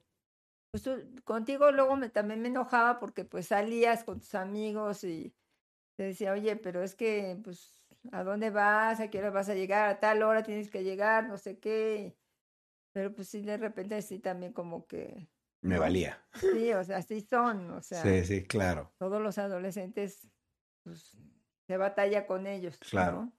[0.73, 0.89] pues
[1.23, 5.36] contigo luego me, también me enojaba porque pues salías con tus amigos y
[5.95, 8.99] te decía, oye, pero es que pues ¿A dónde vas?
[8.99, 9.89] ¿A qué hora vas a llegar?
[9.89, 12.17] A tal hora tienes que llegar, no sé qué.
[12.91, 15.29] Pero pues sí, de repente sí también como que...
[15.62, 16.21] Me valía.
[16.33, 18.01] Sí, o sea, sí son, o sea.
[18.01, 18.93] Sí, sí, claro.
[18.97, 20.27] Todos los adolescentes,
[20.83, 21.17] pues,
[21.65, 22.77] se batalla con ellos.
[22.79, 23.31] Claro.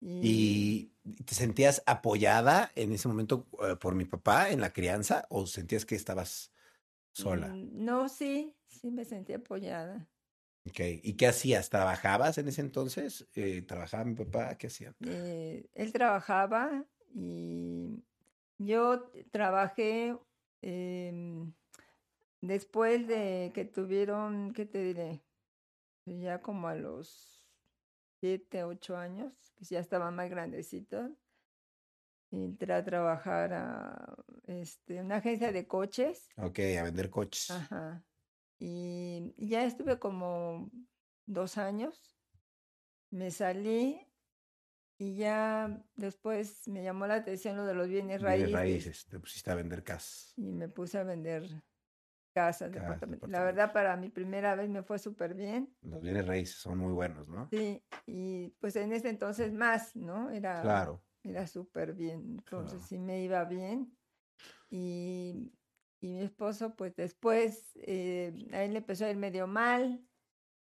[0.00, 0.95] Y...
[1.24, 5.84] te sentías apoyada en ese momento eh, por mi papá en la crianza o sentías
[5.86, 6.52] que estabas
[7.12, 7.48] sola?
[7.52, 10.08] Mm, no, sí, sí me sentí apoyada.
[10.68, 11.70] Ok, ¿y qué hacías?
[11.70, 13.26] ¿Trabajabas en ese entonces?
[13.34, 14.58] Eh, ¿Trabajaba mi papá?
[14.58, 14.96] ¿Qué hacían?
[15.00, 18.02] Eh, él trabajaba y
[18.58, 20.18] yo trabajé
[20.62, 21.52] em,
[22.40, 25.22] después de que tuvieron, ¿qué te diré?
[26.06, 27.35] Ya como a los
[28.26, 31.16] siete, ocho años, pues ya estaba más grandecito.
[32.32, 34.16] Entré a trabajar a
[34.48, 36.28] este, una agencia de coches.
[36.36, 37.52] Ok, a vender coches.
[37.52, 38.04] Ajá.
[38.58, 40.72] Y ya estuve como
[41.24, 42.18] dos años.
[43.10, 44.00] Me salí
[44.98, 48.48] y ya después me llamó la atención lo de los bienes raíces.
[48.48, 50.32] Bienes raíces, te pusiste a vender casas.
[50.36, 51.48] Y me puse a vender
[52.36, 53.30] casas, departamentos.
[53.30, 55.74] La verdad, para mi primera vez me fue súper bien.
[55.80, 57.48] Los bienes raíces son muy buenos, ¿no?
[57.50, 60.30] Sí, y pues en ese entonces más, ¿no?
[60.30, 61.02] Era, claro.
[61.22, 62.36] Era súper bien.
[62.38, 63.96] Entonces sí me iba bien.
[64.68, 65.50] Y
[66.00, 70.04] y mi esposo, pues después, eh, a él le empezó a ir medio mal.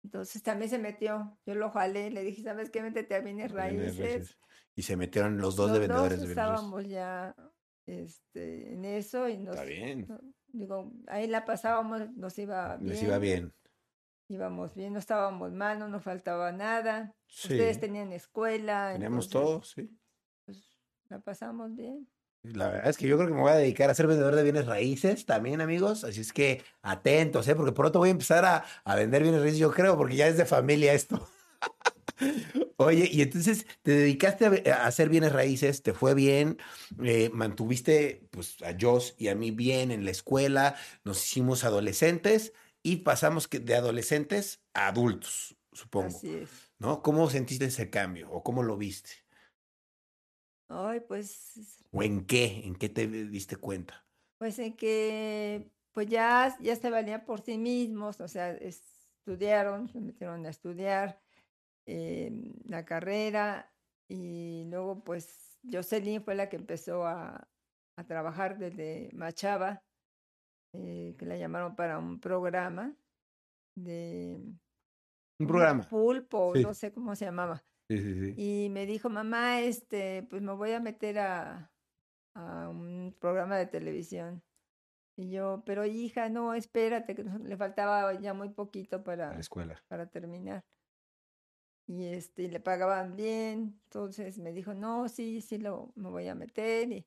[0.04, 1.38] Entonces también se metió.
[1.46, 2.82] Yo lo jalé, le dije, ¿sabes qué?
[2.82, 4.38] Métete a bienes raíces.
[4.74, 7.34] Y se metieron los dos de vendedores dos estábamos ya
[7.86, 9.56] este, en eso y nos...
[9.56, 10.06] Está bien.
[10.58, 12.92] Digo, ahí la pasábamos, nos iba bien.
[12.92, 13.52] Nos iba bien.
[14.28, 17.14] íbamos bien, no estábamos mal, no nos faltaba nada.
[17.28, 19.90] Ustedes tenían escuela, teníamos todo, sí.
[20.44, 20.78] pues,
[21.08, 22.08] la pasamos bien.
[22.42, 24.42] La verdad es que yo creo que me voy a dedicar a ser vendedor de
[24.44, 26.04] bienes raíces también, amigos.
[26.04, 27.56] Así es que atentos, ¿eh?
[27.56, 30.36] Porque pronto voy a empezar a, a vender bienes raíces, yo creo, porque ya es
[30.36, 31.26] de familia esto.
[32.76, 36.58] Oye, y entonces te dedicaste a, hacer bienes raíces, te fue bien,
[37.02, 42.52] eh, mantuviste pues a Joss y a mí bien en la escuela, nos hicimos adolescentes
[42.82, 46.50] y pasamos de adolescentes a adultos, supongo, Así es.
[46.78, 47.02] ¿no?
[47.02, 49.10] ¿Cómo sentiste ese cambio o cómo lo viste?
[50.68, 52.62] Ay, pues, ¿O en qué?
[52.64, 54.06] ¿En qué te diste cuenta?
[54.38, 60.00] pues en que pues ya, ya se valían por sí mismos, o sea, estudiaron, se
[60.00, 61.22] metieron a estudiar
[61.86, 62.30] eh,
[62.64, 63.72] la carrera
[64.08, 67.48] y luego pues Jocelyn fue la que empezó a,
[67.98, 69.82] a trabajar desde Machaba,
[70.74, 72.96] eh, que la llamaron para un programa
[73.76, 74.36] de
[75.40, 75.82] Un programa.
[75.88, 76.62] pulpo, Sí.
[76.62, 77.64] no sé cómo se llamaba.
[77.90, 78.34] Sí, sí, sí.
[78.36, 81.72] Y me dijo, mamá, este, pues me voy a meter a,
[82.34, 84.42] a un programa de televisión.
[85.18, 89.38] Y yo, pero hija, no, espérate, que le faltaba ya muy poquito A la para,
[89.38, 89.82] escuela.
[89.88, 90.62] para terminar.
[91.88, 93.80] Y este, y le pagaban bien.
[93.84, 96.90] Entonces me dijo, no, sí, sí, lo, me voy a meter.
[96.92, 97.06] Y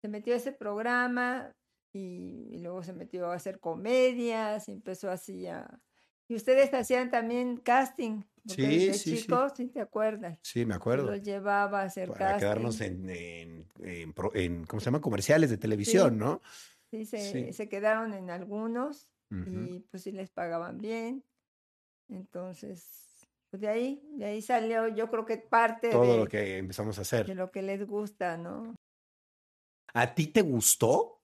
[0.00, 1.54] se metió a ese programa
[1.92, 5.80] y, y luego se metió a hacer comedias y empezó así a...
[6.26, 9.16] Y ustedes hacían también casting, Sí, sí, sí.
[9.16, 10.38] chicos, sí te acuerdas.
[10.42, 11.10] Sí, me acuerdo.
[11.10, 15.00] los llevaba a hacer Para quedarnos en, en, en ¿cómo se llama?
[15.00, 16.40] Comerciales de televisión, Sí, ¿no?
[16.90, 17.52] sí, se, Sí.
[17.52, 21.24] se quedaron en algunos y pues sí les pagaban bien.
[22.08, 23.13] Entonces,
[23.54, 26.98] pues de ahí, de ahí salió yo creo que parte Todo lo de, que empezamos
[26.98, 27.36] a de hacer.
[27.36, 28.74] lo que les gusta, ¿no?
[29.92, 31.20] ¿A ti te gustó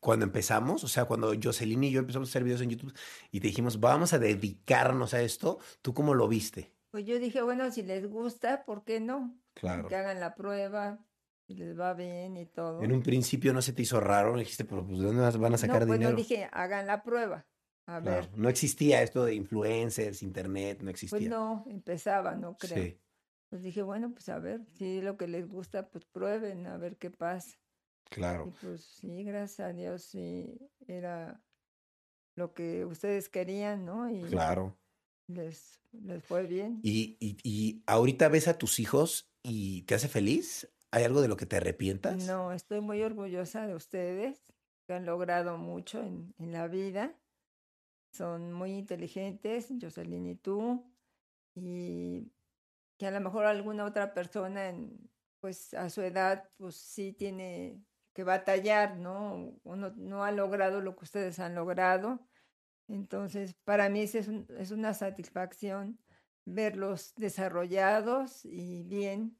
[0.00, 0.82] cuando empezamos?
[0.82, 2.94] O sea, cuando Jocelyn y yo empezamos a hacer videos en YouTube
[3.30, 6.72] y te dijimos, vamos a dedicarnos a esto, ¿tú cómo lo viste?
[6.90, 9.38] Pues yo dije, bueno, si les gusta, ¿por qué no?
[9.52, 9.86] Claro.
[9.88, 11.04] Que hagan la prueba,
[11.46, 12.82] si les va bien y todo.
[12.82, 15.58] En un principio no se te hizo raro, dijiste, pero pues ¿de dónde van a
[15.58, 16.16] No, sacar pues no dinero?
[16.16, 17.44] dije, hagan la prueba.
[17.86, 21.28] A Claro, ver, no existía esto de influencers, internet, no pues existía.
[21.28, 22.92] no, empezaba, no creo.
[22.92, 23.00] Sí,
[23.50, 26.76] Pues dije, bueno, pues a ver, si es lo que les gusta, pues prueben, a
[26.78, 27.58] ver qué pasa.
[28.42, 31.44] Y claro, pues sí, gracias a Dios, sí, era
[32.36, 34.10] lo que ustedes querían, ¿no?
[34.10, 34.78] Y claro.
[35.28, 36.82] les, les fue bien.
[36.82, 40.70] Y, y, y ahorita ves a tus hijos y te hace feliz.
[40.90, 42.24] ¿Hay algo de lo que te arrepientas?
[42.26, 44.52] No, estoy muy orgullosa de ustedes,
[44.86, 47.18] que han logrado mucho en, en la vida.
[48.14, 50.84] Son muy inteligentes, Jocelyn y tú,
[51.54, 52.30] y
[52.96, 55.10] que a lo mejor alguna otra persona, en,
[55.40, 59.58] pues a su edad, pues sí tiene que batallar, ¿no?
[59.64, 62.20] Uno no ha logrado lo que ustedes han logrado.
[62.86, 65.98] Entonces, para mí es, es una satisfacción
[66.44, 69.36] verlos desarrollados y bien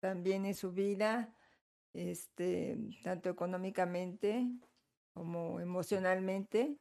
[0.00, 1.34] también en su vida,
[1.94, 4.46] este, tanto económicamente
[5.14, 6.76] como emocionalmente.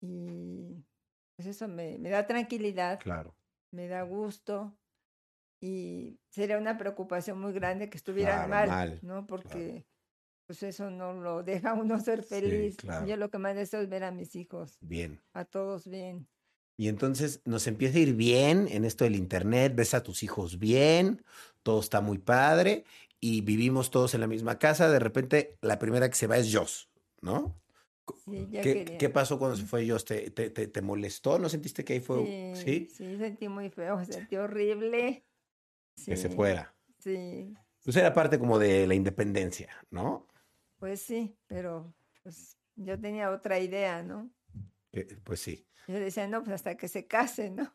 [0.00, 0.84] Y
[1.36, 3.34] pues eso me, me da tranquilidad, Claro,
[3.72, 4.76] me da gusto
[5.60, 8.98] y sería una preocupación muy grande que estuvieran claro, mal, mal.
[9.02, 9.26] ¿no?
[9.26, 9.86] Porque
[10.46, 12.76] pues eso no lo deja uno ser Sí, feliz.
[12.76, 13.06] claro.
[13.06, 15.20] Yo lo que más deseo es ver a mis hijos, Bien.
[15.34, 16.26] a todos bien.
[16.78, 20.60] Y entonces nos empieza a ir bien en esto del internet, ves a tus hijos
[20.60, 21.24] bien,
[21.64, 22.84] todo está muy padre
[23.20, 24.88] y vivimos todos en la misma casa.
[24.88, 26.88] De repente, la primera que se va es Joss,
[27.20, 27.60] ¿no?
[28.24, 28.48] Sí,
[28.98, 30.04] ¿Qué, pasó cuando se fue Joss?
[30.04, 31.38] ¿Te, te, te, te molestó?
[31.38, 32.52] ¿No sentiste que ahí fue?
[32.54, 32.88] Sí, ¿Sí?
[32.94, 35.24] sí, sentí muy feo, sentí horrible.
[36.04, 36.74] Que se fuera.
[36.98, 40.26] sí, Pues era parte como de la independencia, ¿no?
[40.78, 41.92] pues sí, pero
[42.22, 44.30] pues yo tenía otra idea, ¿no?
[45.24, 45.66] Pues sí.
[45.88, 47.74] Yo decía, no, pues hasta que se case, ¿no?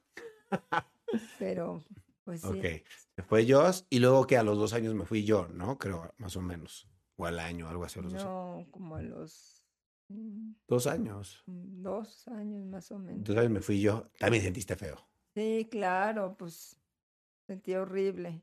[1.39, 1.83] Pero,
[2.23, 2.47] pues sí.
[2.47, 2.65] Ok.
[3.15, 5.77] Se fue Joss y luego que a los dos años me fui yo, ¿no?
[5.77, 6.87] Creo, más o menos.
[7.15, 7.99] O al año, algo así.
[7.99, 9.52] a los dos, No, como a los
[10.13, 11.43] mm, dos años.
[11.45, 13.23] dos años más o menos.
[13.23, 14.09] Dos años me fui yo.
[14.19, 14.97] También sentiste feo.
[15.35, 16.79] Sí, claro, pues
[17.47, 18.41] sentí horrible.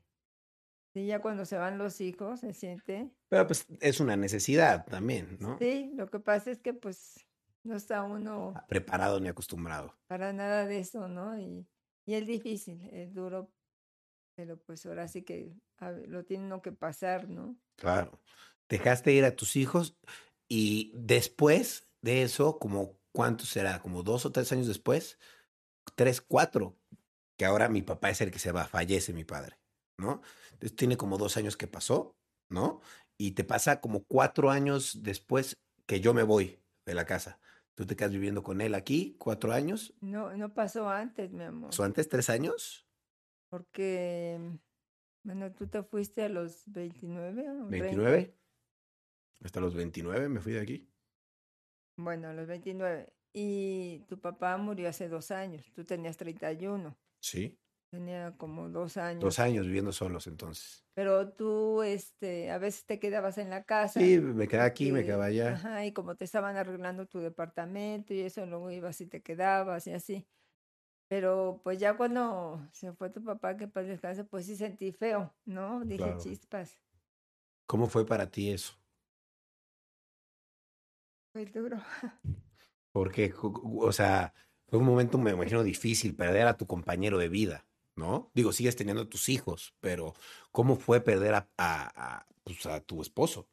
[0.93, 3.09] Sí, ya cuando se van los hijos se siente.
[3.29, 5.57] Pero pues es una necesidad también, ¿no?
[5.57, 7.25] Sí, lo que pasa es que pues
[7.63, 9.95] no está uno Preparado ni acostumbrado.
[10.07, 11.39] para nada de eso, ¿no?
[11.39, 11.65] Y,
[12.05, 13.53] y es difícil, es duro,
[14.35, 17.55] pero pues ahora sí que ver, lo tiene uno que pasar, ¿no?
[17.77, 18.19] Claro.
[18.67, 19.97] Dejaste ir a tus hijos
[20.53, 25.17] y después de eso, como cuánto será, como dos o tres años después,
[25.95, 26.77] tres, cuatro,
[27.37, 29.61] que ahora mi papá es el que se va, fallece mi padre,
[29.97, 30.21] ¿no?
[30.51, 32.17] Entonces tiene como dos años que pasó,
[32.49, 32.81] ¿no?
[33.17, 37.39] Y te pasa como cuatro años después que yo me voy de la casa.
[37.73, 39.93] Tú te quedas viviendo con él aquí, cuatro años.
[40.01, 41.71] No, no pasó antes, mi amor.
[41.79, 42.85] ¿O antes, tres años?
[43.47, 44.37] Porque,
[45.23, 47.87] bueno, tú te fuiste a los 29 o 30.
[47.87, 48.40] ¿29?
[49.43, 50.87] Hasta los 29 me fui de aquí.
[51.97, 53.13] Bueno, a los 29.
[53.33, 55.71] Y tu papá murió hace dos años.
[55.73, 56.97] Tú tenías 31.
[57.21, 57.57] Sí.
[57.91, 59.21] Tenía como dos años.
[59.21, 60.85] Dos años viviendo solos entonces.
[60.93, 63.99] Pero tú, este, a veces te quedabas en la casa.
[63.99, 65.53] Sí, me quedaba aquí, me quedaba allá.
[65.53, 69.87] Ajá, y como te estaban arreglando tu departamento y eso, luego ibas y te quedabas
[69.87, 70.25] y así.
[71.09, 75.33] Pero pues ya cuando se fue tu papá, que paz descanse, pues sí sentí feo,
[75.45, 75.81] ¿no?
[75.81, 76.19] Dije Claro.
[76.19, 76.81] chispas.
[77.65, 78.80] ¿Cómo fue para ti eso?
[81.33, 81.77] Fue duro.
[82.91, 84.33] Porque, o sea,
[84.67, 88.31] fue un momento, me imagino, difícil perder a tu compañero de vida, ¿no?
[88.33, 90.13] Digo, sigues teniendo a tus hijos, pero
[90.51, 93.49] ¿cómo fue perder a, a, a, pues, a tu esposo?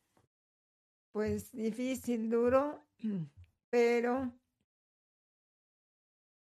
[1.12, 2.86] Pues difícil, duro,
[3.70, 4.32] pero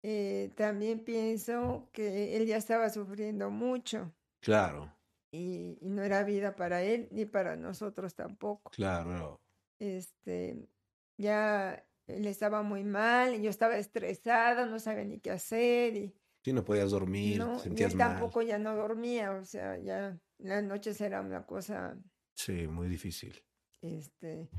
[0.03, 4.13] eh, también pienso que él ya estaba sufriendo mucho
[4.45, 4.97] Claro,
[5.31, 8.71] y, y no era vida para él ni para nosotros tampoco.
[8.71, 9.41] claro.
[9.79, 10.67] Este,
[11.17, 16.15] ya él estaba muy mal y yo estaba estresada, no sabía ni qué hacer y
[16.43, 18.11] Sí, no podías dormir, no, y sentías mal.
[18.11, 21.97] tampoco ya no dormía, o sea, ya las noches era una cosa,
[22.35, 23.43] Sí, muy difícil.
[23.81, 24.49] este,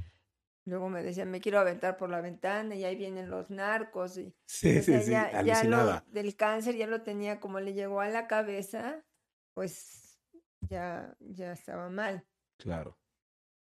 [0.67, 4.35] luego me decía, me quiero aventar por la ventana y ahí vienen los narcos y
[4.47, 7.73] Sí, o sea, sí, sí, ya, ya lo del cáncer ya lo tenía como le
[7.73, 9.07] llegó a la cabeza,
[9.55, 10.21] pues
[10.69, 12.27] ya, ya estaba mal.
[12.59, 12.99] Claro,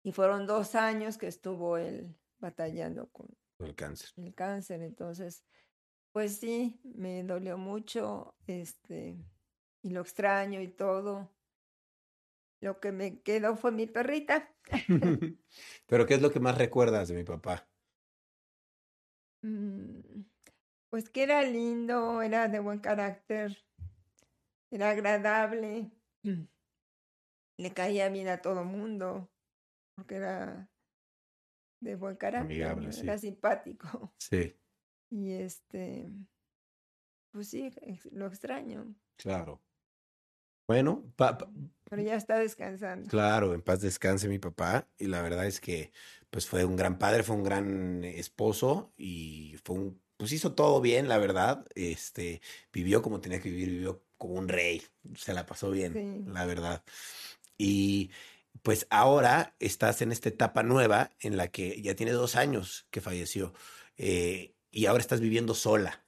[0.03, 3.28] Y fueron dos años que estuvo él batallando con
[3.61, 4.11] el cáncer.
[4.16, 5.45] el cáncer, entonces,
[6.12, 9.16] pues sí, me dolió mucho, este,
[9.82, 11.30] y lo extraño y todo.
[12.61, 14.55] Lo que me quedó fue mi perrita.
[15.86, 17.68] Pero ¿qué es lo que más recuerdas de mi papá?
[19.43, 20.24] Mm,
[20.91, 23.59] Pues que era lindo, era de buen carácter,
[24.70, 25.91] era agradable,
[27.59, 29.30] le caía bien a todo mundo,
[29.97, 30.70] porque era
[31.80, 34.12] de buen carácter, Amigable, era simpático.
[34.18, 34.54] Sí,
[35.10, 36.10] Y este,
[37.32, 37.70] pues sí,
[38.12, 39.60] lo extraño, claro.
[40.66, 41.50] Bueno, pa- pa-
[41.88, 43.08] pero ya está descansando.
[43.08, 45.92] Claro, en paz descanse mi papá y la verdad es que
[46.30, 50.80] pues fue un gran padre, fue un gran esposo y fue un pues hizo todo
[50.80, 51.64] bien, la verdad.
[51.74, 54.82] Este, vivió como tenía que vivir, vivió como un rey,
[55.14, 56.24] se la pasó bien, Sí.
[56.30, 56.82] la verdad.
[57.56, 58.10] Y
[58.62, 63.01] pues ahora estás en esta etapa nueva en la que ya tiene dos años que
[63.01, 63.55] falleció
[63.96, 66.05] eh, y ahora estás viviendo sola.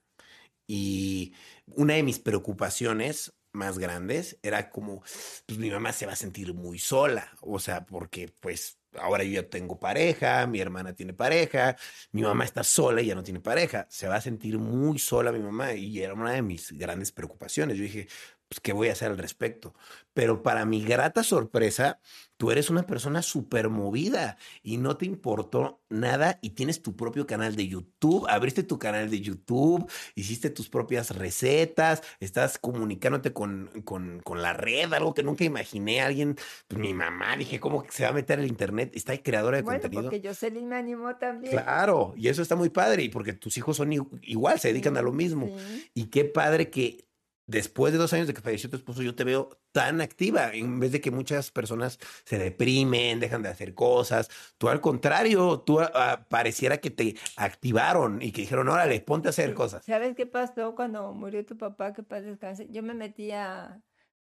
[0.67, 1.35] Y
[1.67, 5.03] una de mis preocupaciones más grandes era como,
[5.47, 9.43] pues mi mamá se va a sentir muy sola, o sea, porque pues ahora yo
[9.43, 11.77] ya tengo pareja, mi hermana tiene pareja,
[12.13, 15.33] mi mamá está sola y ya no tiene pareja, se va a sentir muy sola
[15.33, 17.77] mi mamá y era una de mis grandes preocupaciones.
[17.77, 18.09] Yo dije,
[18.51, 19.75] pues, ¿qué voy a hacer al respecto?
[20.13, 22.01] Pero para mi grata sorpresa,
[22.37, 27.29] tú eres una persona súper movida y no te importó nada y tienes tu propio
[27.29, 33.71] canal de YouTube, abriste tu canal de YouTube, hiciste tus propias recetas, estás comunicándote con,
[33.85, 36.01] con, con la red, algo que nunca imaginé.
[36.01, 36.37] Alguien,
[36.67, 38.91] pues mi mamá, dije, ¿cómo que se va a meter al internet?
[38.97, 40.11] Está ahí creadora de Bueno, contenido.
[40.11, 41.53] porque Jocelyn me animó también.
[41.53, 45.03] Claro, y eso está muy padre, y porque tus hijos son igual, se dedican a
[45.03, 45.47] lo mismo.
[45.57, 45.91] sí.
[45.95, 47.10] Y qué padre que
[47.51, 50.81] después de dos años de que falleció tu esposo, yo te veo tan activa, en
[50.81, 54.29] vez de que muchas personas se deprimen, dejan de hacer cosas.
[54.59, 59.31] Tú al contrario, tú ah, pareciera que te activaron y que dijeron, órale, ponte a
[59.31, 59.85] hacer cosas.
[59.85, 61.93] ¿Sabes qué pasó cuando murió tu papá?
[61.93, 62.69] Que paz descanse.
[62.71, 63.83] Yo me metí a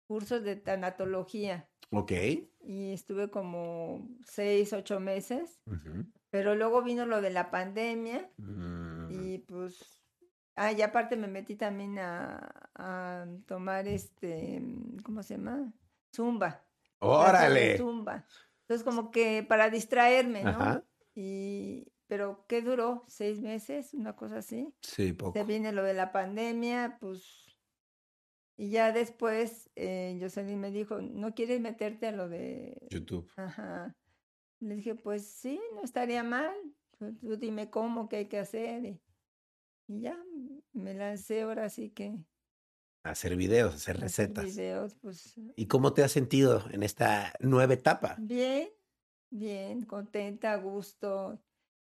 [0.08, 2.12] cursos de tanatología Ok.
[2.62, 5.62] y estuve como seis, ocho meses,
[6.30, 10.01] pero luego vino lo de la pandemia Mm, y pues,
[10.56, 14.62] ah, y aparte me metí también a, a tomar este,
[15.04, 15.74] ¿cómo se llama?
[16.16, 16.64] Zumba.
[17.00, 17.78] Órale.
[17.78, 18.26] Zumba.
[18.62, 20.50] Entonces como que para distraerme, ¿no?
[20.50, 20.84] Ajá.
[21.16, 23.04] Y, pero ¿qué duró?
[23.08, 23.94] ¿Seis meses?
[23.94, 24.74] Una cosa así.
[24.82, 25.34] Sí, poco.
[25.34, 27.52] Se viene lo de la pandemia, pues,
[28.58, 32.88] y ya después eh, Jocelyn me dijo, ¿no quieres meterte a lo de...?
[32.92, 33.28] YouTube.
[33.36, 33.96] Ajá.
[34.60, 36.54] Le dije, pues sí, no estaría mal.
[37.00, 38.86] Tú, tú dime cómo, qué hay que hacer.
[38.86, 39.02] Y,
[39.92, 40.18] y ya
[40.74, 42.18] me lancé ahora sí que
[43.04, 44.46] Hacer videos, hacer a hacer recetas.
[44.54, 48.18] videos, pues ¿Y cómo te has sentido en esta nueva etapa?
[48.18, 48.70] bien,
[49.32, 51.44] bien, contenta, a gusto.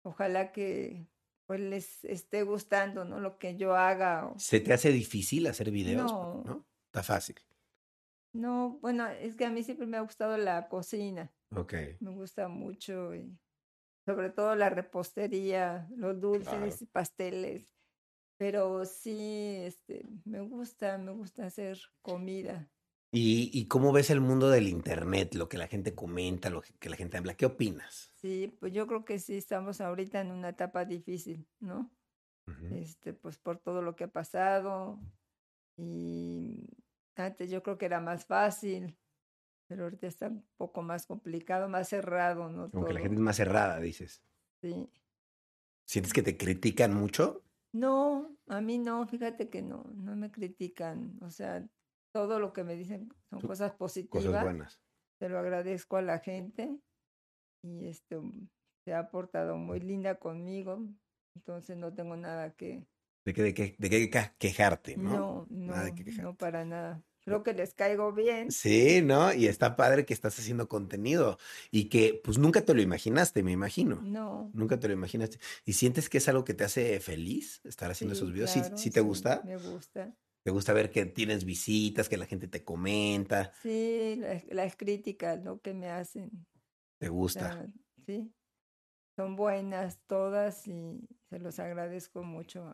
[0.03, 1.07] Ojalá que
[1.47, 3.19] pues les esté gustando, ¿no?
[3.19, 4.27] Lo que yo haga.
[4.27, 6.11] o- ¿Se te hace difícil hacer videos?
[6.11, 6.43] No.
[6.43, 6.67] ¿No?
[6.87, 7.35] Está fácil.
[8.33, 11.73] No, bueno, es que a mí siempre me ha gustado la cocina, Ok.
[11.99, 13.39] me gusta mucho y
[14.05, 17.69] sobre todo la repostería, los dulces, y pasteles.
[18.39, 22.71] Pero sí, este, me gusta, me gusta hacer comida.
[23.11, 26.89] ¿Y, ¿Y cómo ves el mundo del internet, lo que la gente comenta, lo que
[26.89, 27.33] la gente habla?
[27.33, 28.13] ¿Qué opinas?
[28.15, 31.91] Sí, pues yo creo que sí estamos ahorita en una etapa difícil, ¿no?
[32.71, 34.99] Este, pues por todo lo que ha pasado.
[35.75, 36.65] Y
[37.15, 38.97] antes yo creo que era más fácil,
[39.67, 42.71] pero ahorita está un poco más complicado, más cerrado, ¿no?
[42.71, 44.23] Como que la gente es más cerrada, dices.
[44.61, 44.89] Sí.
[45.85, 47.43] ¿Sientes que te critican mucho?
[47.73, 51.17] No, a mí no, fíjate que no, no me critican.
[51.21, 51.67] O sea,
[52.13, 54.25] todo lo que me dicen son cosas positivas.
[54.25, 54.81] Cosas buenas.
[55.19, 56.79] Te lo agradezco a la gente
[57.63, 58.17] y este
[58.85, 60.87] se ha portado muy linda conmigo,
[61.35, 62.87] entonces no tengo nada que
[63.25, 65.11] de qué de qué de qué quejarte, ¿no?
[65.11, 65.75] No, no,
[66.21, 67.03] no para nada.
[67.29, 68.51] Creo que les caigo bien.
[68.51, 69.31] Sí, ¿no?
[69.33, 71.37] Y está padre que estás haciendo contenido
[71.69, 74.01] y que pues nunca te lo imaginaste, me imagino.
[74.01, 74.49] No.
[74.53, 75.39] Nunca te lo imaginaste.
[75.63, 78.49] ¿Y sientes que es algo que te hace feliz estar haciendo esos videos?
[78.49, 79.43] ¿Sí, ¿Sí, te gusta?
[79.45, 80.11] Me gusta.
[80.43, 83.51] ¿Te gusta ver que tienes visitas, que la gente te comenta?
[83.61, 84.19] Sí,
[84.49, 85.59] las, críticas, ¿no?
[85.59, 86.31] Que me hacen.
[86.97, 87.67] ¿Te gusta?
[88.05, 88.33] sí.
[89.15, 92.73] Son buenas todas y se los agradezco mucho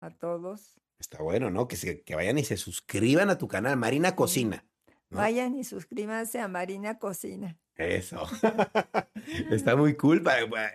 [0.00, 0.78] a todos.
[0.98, 1.68] Está bueno, ¿no?
[1.68, 4.64] Que, se, que vayan y se suscriban a tu canal, Marina Cocina.
[5.10, 7.58] Vayan y suscríbanse a Marina Cocina.
[7.76, 8.26] Eso.
[9.50, 10.22] está muy cool.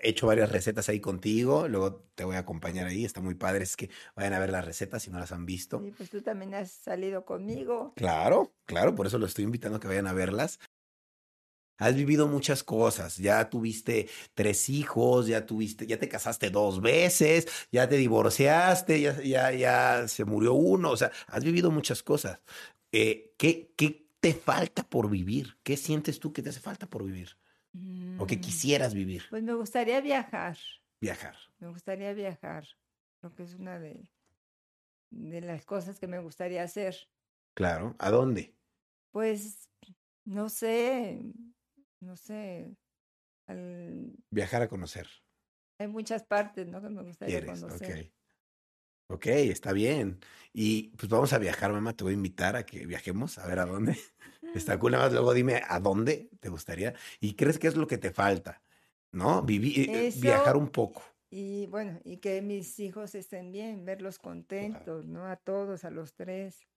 [0.01, 1.67] He hecho varias recetas ahí contigo.
[1.67, 3.05] Luego te voy a acompañar ahí.
[3.05, 3.63] Está muy padre.
[3.63, 5.81] Es que vayan a ver las recetas si no las han visto.
[5.83, 7.93] Sí, pues tú también has salido conmigo.
[7.95, 8.95] Claro, claro.
[8.95, 10.59] Por eso lo estoy invitando a que vayan a verlas.
[11.77, 17.47] Has vivido muchas cosas, ya tuviste tres hijos, ya tuviste, ya te casaste dos veces,
[17.71, 22.41] ya te divorciaste, ya, ya, ya se murió uno, o sea, has vivido muchas cosas.
[22.91, 25.57] Eh, ¿qué, ¿Qué te falta por vivir?
[25.63, 27.37] ¿Qué sientes tú que te hace falta por vivir?
[28.17, 28.41] ¿O que mm.
[28.41, 29.23] quisieras vivir?
[29.29, 30.57] Pues me gustaría viajar.
[30.99, 31.35] Viajar.
[31.59, 32.67] Me gustaría viajar.
[33.19, 34.09] Creo que es una de,
[35.11, 36.95] de las cosas que me gustaría hacer.
[37.53, 37.95] Claro.
[37.99, 38.55] ¿A dónde?
[39.11, 39.69] Pues,
[40.25, 41.21] no sé,
[41.99, 42.75] no sé,
[44.29, 45.07] Viajar a conocer.
[45.79, 46.81] Hay muchas partes, ¿no?
[46.81, 48.09] Que me gustaría conocer.
[48.09, 48.11] Ok.
[49.09, 50.19] Ok, está bien.
[50.51, 51.93] Y pues vamos a viajar, mamá.
[51.93, 53.97] Te voy a invitar a que viajemos, a ver a dónde.
[54.53, 54.91] Está cool.
[54.91, 56.93] Nada más luego dime a dónde te gustaría.
[57.21, 58.61] ¿Y crees que es lo que te falta?
[59.13, 59.41] ¿No?
[59.43, 61.03] Vivir, eh, viajar un poco.
[61.29, 65.25] Y bueno, y que mis hijos estén bien, verlos contentos, ¿no?
[65.25, 66.67] A todos, a los tres.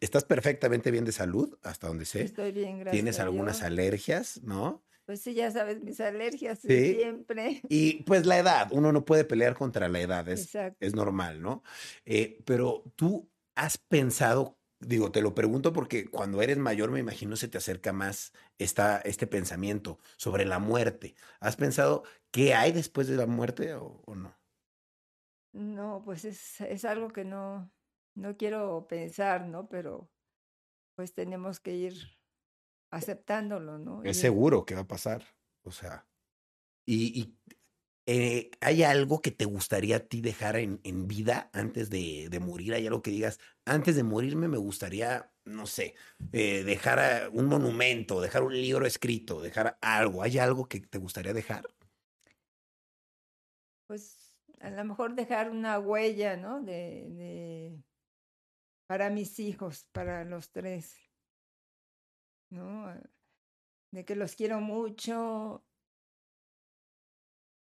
[0.00, 2.22] ¿Estás perfectamente bien de salud, hasta donde sé?
[2.22, 2.92] Estoy bien, gracias.
[2.92, 4.82] ¿Tienes algunas alergias, no?
[5.06, 7.62] Pues sí, ya sabes, mis alergias siempre.
[7.70, 11.62] Y pues la edad, uno no puede pelear contra la edad, es, es normal, ¿no?
[12.04, 17.36] Eh, pero tú has pensado, digo, te lo pregunto porque cuando eres mayor me imagino
[17.36, 21.14] se te acerca más esta, este pensamiento sobre la muerte.
[21.40, 24.38] ¿Has pensado qué hay después de la muerte o, o no?
[25.52, 27.72] No, pues es, es algo que no,
[28.18, 29.68] no quiero pensar, ¿no?
[29.68, 30.10] Pero
[30.96, 32.18] pues tenemos que ir
[32.90, 34.02] aceptándolo, ¿no?
[34.02, 35.22] Es seguro que va a pasar,
[35.62, 36.06] o sea,
[36.84, 37.36] y,
[38.06, 42.40] eh, ¿hay algo que te gustaría a ti dejar en, en vida antes de, de,
[42.40, 42.72] morir?
[42.72, 45.94] ¿Hay algo que digas, antes de morirme me gustaría, no sé,
[46.32, 50.22] eh, dejar un monumento, dejar un libro escrito, dejar algo?
[50.22, 51.68] ¿Hay algo que te gustaría dejar?
[53.86, 56.62] Pues a lo mejor dejar una huella, ¿no?
[56.62, 57.78] de
[58.88, 60.96] para mis hijos, para los tres,
[62.50, 62.90] ¿no?
[63.92, 65.62] De que los quiero mucho.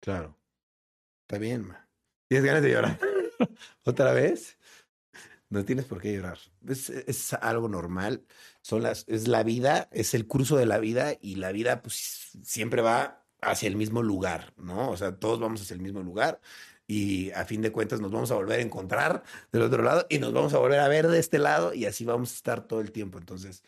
[0.01, 0.39] Claro.
[1.23, 1.89] Está bien, ma.
[2.29, 3.01] ¿Tienes ganas de llorar?
[3.85, 4.59] ¿Otra vez?
[5.51, 6.39] No tienes por qué llorar.
[6.67, 8.25] Es, es, algo normal.
[8.63, 12.31] Son las, es la vida, es el curso de la vida y la vida pues
[12.45, 14.91] siempre va hacia el mismo lugar, ¿no?
[14.91, 16.41] O sea, todos vamos hacia el mismo lugar
[16.89, 19.23] y a fin de cuentas nos vamos a volver a encontrar
[19.53, 22.05] del otro lado y nos vamos a volver a ver de este lado y así
[22.05, 23.19] vamos a estar todo el tiempo.
[23.19, 23.63] Entonces,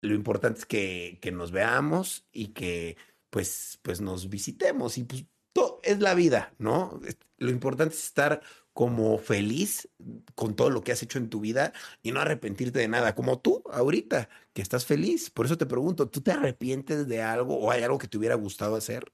[0.00, 2.96] lo importante es que, que nos veamos y que
[3.30, 7.00] pues, pues nos visitemos y pues todo es la vida, ¿no?
[7.38, 9.88] Lo importante es estar como feliz
[10.34, 11.72] con todo lo que has hecho en tu vida
[12.02, 15.30] y no arrepentirte de nada, como tú ahorita, que estás feliz.
[15.30, 18.34] Por eso te pregunto, ¿tú te arrepientes de algo o hay algo que te hubiera
[18.36, 19.12] gustado hacer?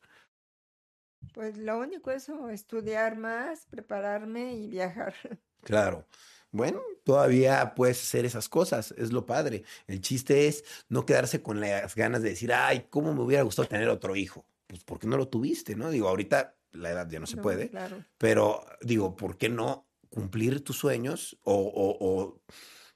[1.35, 5.15] Pues lo único es estudiar más, prepararme y viajar.
[5.63, 6.07] Claro.
[6.53, 9.63] Bueno, todavía puedes hacer esas cosas, es lo padre.
[9.87, 13.69] El chiste es no quedarse con las ganas de decir, ay, ¿cómo me hubiera gustado
[13.69, 14.47] tener otro hijo?
[14.67, 15.91] Pues porque no lo tuviste, ¿no?
[15.91, 18.05] Digo, ahorita la edad ya no se puede, claro.
[18.17, 22.41] pero digo, ¿por qué no cumplir tus sueños o, o, o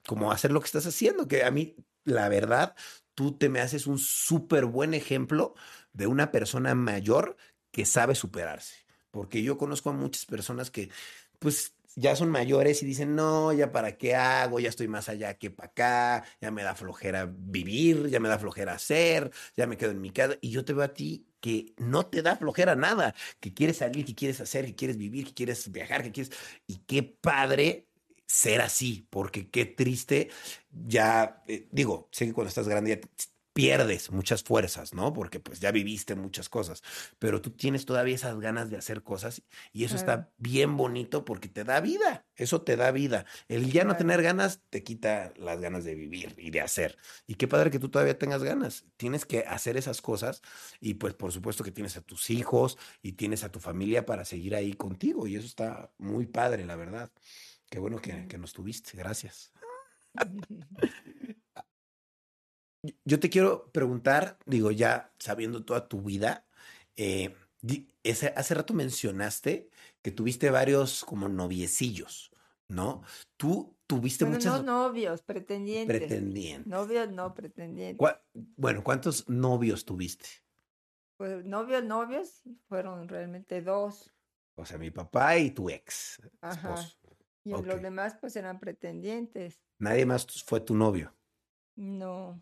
[0.07, 1.27] como hacer lo que estás haciendo?
[1.27, 2.75] Que a mí, la verdad,
[3.13, 5.55] tú te me haces un súper buen ejemplo
[5.93, 7.37] de una persona mayor
[7.75, 8.73] que sabe superarse.
[9.11, 10.89] Porque yo conozco a muchas personas que,
[11.39, 15.33] pues, ya son mayores y dicen, no, ya para qué hago, ya estoy más allá
[15.37, 19.75] que para acá, ya me da flojera vivir, ya me da flojera hacer, ya me
[19.75, 20.37] quedo en mi casa.
[20.39, 24.05] Y yo te veo a ti que no te da flojera nada, que quieres salir,
[24.05, 26.31] que quieres hacer, que quieres vivir, que quieres viajar, que quieres...
[26.67, 27.89] Y qué padre
[28.25, 30.29] ser así, porque qué triste,
[30.71, 33.25] ya, eh, digo, sé que cuando estás grande ya
[33.55, 35.13] pierdes muchas fuerzas, ¿no?
[35.13, 36.83] Porque pues ya viviste muchas cosas,
[37.19, 41.47] pero tú tienes todavía esas ganas de hacer cosas y eso está bien bonito porque
[41.47, 43.25] te da vida, eso te da vida.
[43.47, 46.97] El ya no tener ganas te quita las ganas de vivir y de hacer.
[47.27, 48.83] Y qué padre que tú todavía tengas ganas.
[48.97, 50.41] Tienes que hacer esas cosas
[50.81, 54.25] y pues por supuesto que tienes a tus hijos y tienes a tu familia para
[54.25, 57.09] seguir ahí contigo y eso está muy padre, la verdad.
[57.69, 59.53] Qué bueno que, que nos tuviste, gracias.
[63.03, 66.45] Yo te quiero preguntar, digo, ya sabiendo toda tu vida,
[66.95, 67.35] eh,
[68.03, 69.69] ese, hace rato mencionaste
[70.01, 72.31] que tuviste varios como noviecillos,
[72.67, 73.03] ¿no?
[73.37, 74.63] Tú tuviste bueno, muchos...
[74.63, 75.97] No novios, pretendientes.
[75.97, 76.67] Pretendientes.
[76.67, 78.07] Novios, no, pretendientes.
[78.55, 80.27] bueno, ¿cuántos novios tuviste?
[81.17, 84.13] Pues novios, novios, fueron realmente dos.
[84.55, 86.21] O sea, mi papá y tu ex.
[86.41, 86.75] Ajá.
[87.43, 89.61] Y los demás, pues eran pretendientes.
[89.79, 91.13] ¿Nadie más fue tu novio?
[91.75, 92.41] No.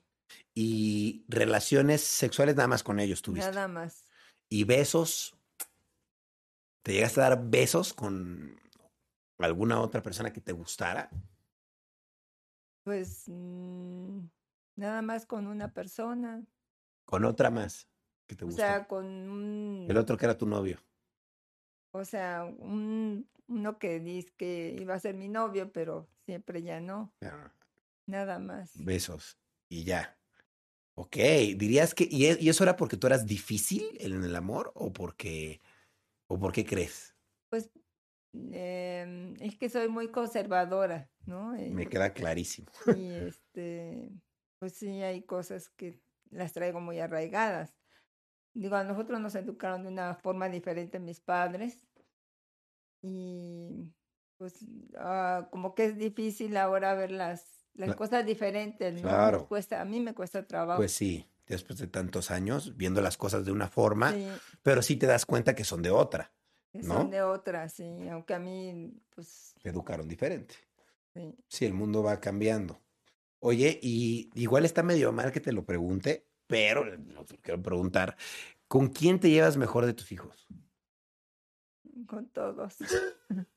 [0.53, 3.49] Y relaciones sexuales nada más con ellos tuviste.
[3.51, 4.05] Nada más.
[4.49, 5.35] Y besos.
[6.83, 8.59] ¿Te llegaste a dar besos con
[9.39, 11.09] alguna otra persona que te gustara?
[12.83, 14.19] Pues mm,
[14.75, 16.43] nada más con una persona.
[17.05, 17.87] ¿Con otra más
[18.27, 18.61] que te O gustó?
[18.61, 20.79] sea, con un, El otro que era tu novio.
[21.91, 26.79] o sea, un, uno que dice que iba a ser mi novio, pero siempre ya
[26.81, 27.13] no.
[28.05, 28.71] Nada más.
[28.75, 29.37] Besos.
[29.69, 30.17] Y ya.
[30.95, 31.17] Ok,
[31.57, 32.07] dirías que.
[32.09, 35.59] ¿y, e- y eso era porque tú eras difícil en el amor o porque.
[36.27, 37.15] o por qué crees?
[37.49, 37.69] Pues
[38.33, 41.57] em, es que soy muy conservadora, ¿no?
[41.59, 42.67] Y, Me queda clarísimo.
[42.85, 44.11] y, este,
[44.59, 47.73] pues sí, hay cosas que las traigo muy arraigadas.
[48.53, 51.79] Digo, a nosotros nos educaron de una forma diferente mis padres
[53.01, 53.91] y
[54.37, 54.65] pues
[54.97, 59.01] ah, como que es difícil ahora ver las, las Cla- cosas diferentes, ¿no?
[59.01, 59.47] Nos Claro.
[59.47, 60.79] cuesta, a mí me cuesta trabajo.
[60.79, 64.27] Pues sí, después de tantos años viendo las cosas de una forma, Sí,
[64.61, 66.31] pero sí te das cuenta que son de otra.
[66.71, 66.95] que ¿no?
[67.01, 70.55] son de otras, sí, aunque a mí, pues, Te educaron diferente.
[71.13, 71.35] sí.
[71.47, 72.81] Sí, el mundo va cambiando.
[73.39, 77.61] Oye, y igual está medio mal que te lo pregunte, pero no te lo quiero
[77.61, 78.15] preguntar.
[78.67, 80.47] ¿Con quién te llevas mejor de tus hijos?
[82.07, 82.75] con todos.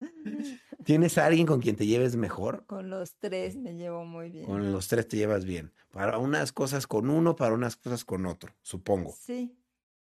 [0.84, 2.66] ¿Tienes a alguien con quien te lleves mejor?
[2.66, 4.44] Con los tres me llevo muy bien.
[4.44, 5.72] Con los tres te llevas bien.
[5.90, 9.56] Para unas cosas con uno, para unas cosas con otro, supongo, Sí,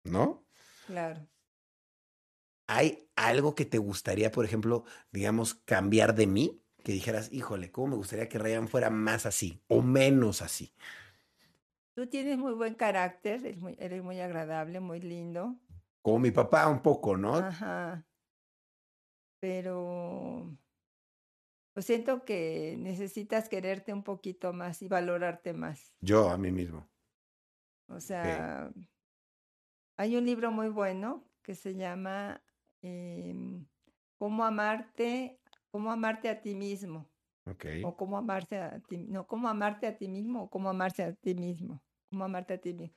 [0.05, 0.45] ¿no?
[0.87, 1.27] claro.
[2.67, 6.63] ¿Hay algo que te gustaría, por ejemplo, digamos, cambiar de mí?
[6.83, 10.73] Que dijeras, híjole, ¿cómo me gustaría que Ryan fuera más así o menos así?
[11.95, 15.57] Tú tienes muy buen carácter, eres muy, eres muy agradable, muy lindo.
[16.03, 17.37] Como mi papá un poco, ¿no?
[17.37, 18.05] Ajá.
[19.45, 20.57] Pero
[21.73, 25.93] pues siento que necesitas quererte un poquito más y valorarte más.
[26.01, 26.89] Yo a mí mismo.
[27.89, 28.71] O sea,
[29.97, 32.43] hay un libro muy bueno que se llama
[32.83, 33.67] em,
[34.19, 35.41] Cómo amarte,
[35.71, 37.11] cómo amarte a ti mismo.
[37.47, 37.65] Ok.
[37.83, 41.15] O cómo amarse a ti, no, cómo amarte a ti mismo o cómo amarse a
[41.15, 41.83] ti mismo.
[42.11, 42.97] Cómo amarte a ti mismo.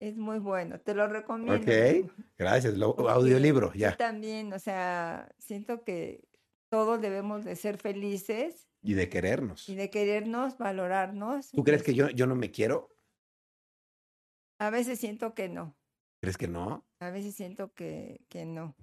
[0.00, 1.60] Es muy bueno, te lo recomiendo.
[1.60, 2.76] Ok, gracias.
[2.78, 3.96] Lo, porque audiolibro, yo ya.
[3.96, 6.28] también, o sea, siento que
[6.70, 9.68] todos debemos de ser felices Y de querernos.
[9.68, 11.50] y de querernos, valorarnos.
[11.50, 12.88] ¿Tú crees que yo, yo no me quiero?
[14.60, 15.76] A veces siento que no,
[16.20, 16.84] ¿Crees que no?
[17.00, 18.76] a veces siento que, que no.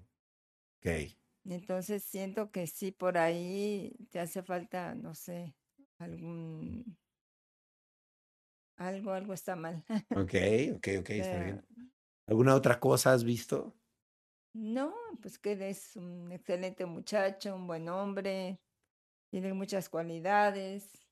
[0.80, 1.16] Ok.
[1.46, 5.56] Entonces siento que sí, por ahí te hace falta, no sé,
[6.00, 6.98] algún...
[8.78, 9.84] Algo, algo está mal.
[10.14, 10.34] Ok,
[10.78, 11.64] ok, ok, está Eh, bien.
[12.28, 13.76] ¿Alguna otra cosa has visto?
[14.54, 18.62] No, pues que eres un excelente muchacho, un buen hombre,
[19.32, 21.08] tienes muchas cualidades,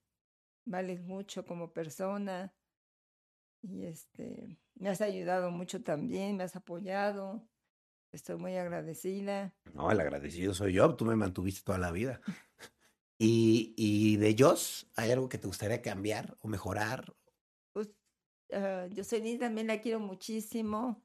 [0.66, 2.55] vales mucho como persona
[3.61, 7.49] y este, me has ayudado mucho también, me has apoyado,
[8.11, 9.55] estoy muy agradecida.
[9.74, 10.95] No, el agradecido soy yo.
[10.95, 12.22] Tú me mantuviste toda la vida.
[13.20, 17.16] ¿Y, y de Joss, hay algo que te gustaría cambiar o mejorar?
[18.48, 21.04] Pues ah, Jocelyn también la quiero muchísimo,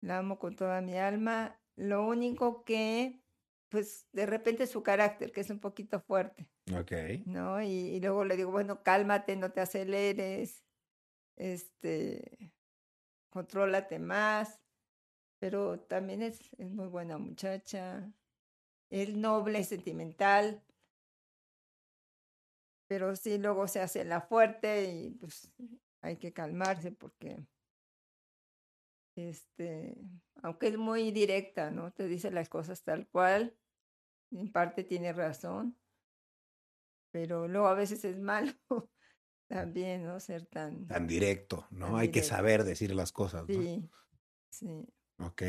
[0.00, 1.60] la amo con toda mi alma.
[1.76, 3.22] Lo único que,
[3.68, 6.48] pues de repente su carácter, que es un poquito fuerte.
[6.76, 6.92] Ok.
[7.26, 7.62] ¿no?
[7.62, 10.64] Y, y luego le digo, bueno, cálmate, no te aceleres,
[11.36, 12.52] este,
[13.30, 14.60] contrólate más,
[15.38, 18.12] pero también es, es muy buena muchacha,
[18.90, 20.62] es noble, sentimental,
[22.86, 25.50] pero sí luego se hace la fuerte y pues
[26.04, 27.46] hay que calmarse porque
[29.16, 29.96] este,
[30.42, 31.92] aunque es muy directa, ¿no?
[31.92, 33.56] Te dice las cosas tal cual,
[34.30, 35.78] en parte tiene razón,
[37.10, 38.52] pero luego a veces es malo
[39.48, 40.20] también, ¿no?
[40.20, 40.86] Ser tan...
[40.86, 41.86] Tan directo, ¿no?
[41.86, 43.62] Tan Hay que saber decir las cosas, ¿no?
[43.62, 43.88] Sí,
[44.50, 44.86] sí.
[45.18, 45.42] Ok.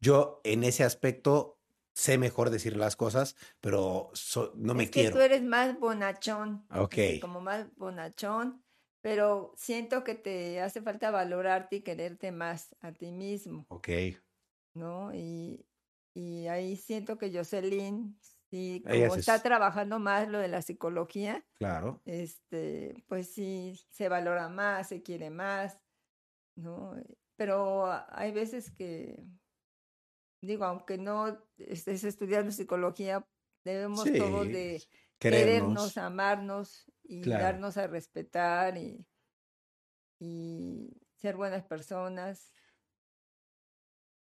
[0.00, 1.58] Yo en ese aspecto
[1.94, 5.16] sé mejor decir las cosas, pero so- no me que quiero.
[5.16, 6.92] tú eres más bonachón, Ok.
[6.92, 8.62] así como más bonachón,
[9.02, 13.88] pero siento que te hace falta valorarte y quererte más a ti mismo, Ok.
[14.74, 15.14] ¿no?
[15.14, 15.66] Y,
[16.14, 18.18] y ahí siento que Jocelyn,
[18.50, 22.02] sí, como está trabajando más lo de la psicología, Claro.
[22.06, 25.78] este, pues sí, se valora más, se quiere más,
[26.56, 26.96] ¿no?
[27.36, 29.24] Pero hay veces que,
[30.42, 33.26] digo, aunque no estés estudiando psicología,
[33.64, 34.86] debemos todos de
[35.18, 35.26] Querernos.
[35.30, 37.58] querernos, amarnos y Claro.
[37.58, 39.06] darnos a respetar y,
[40.18, 42.52] y ser buenas personas.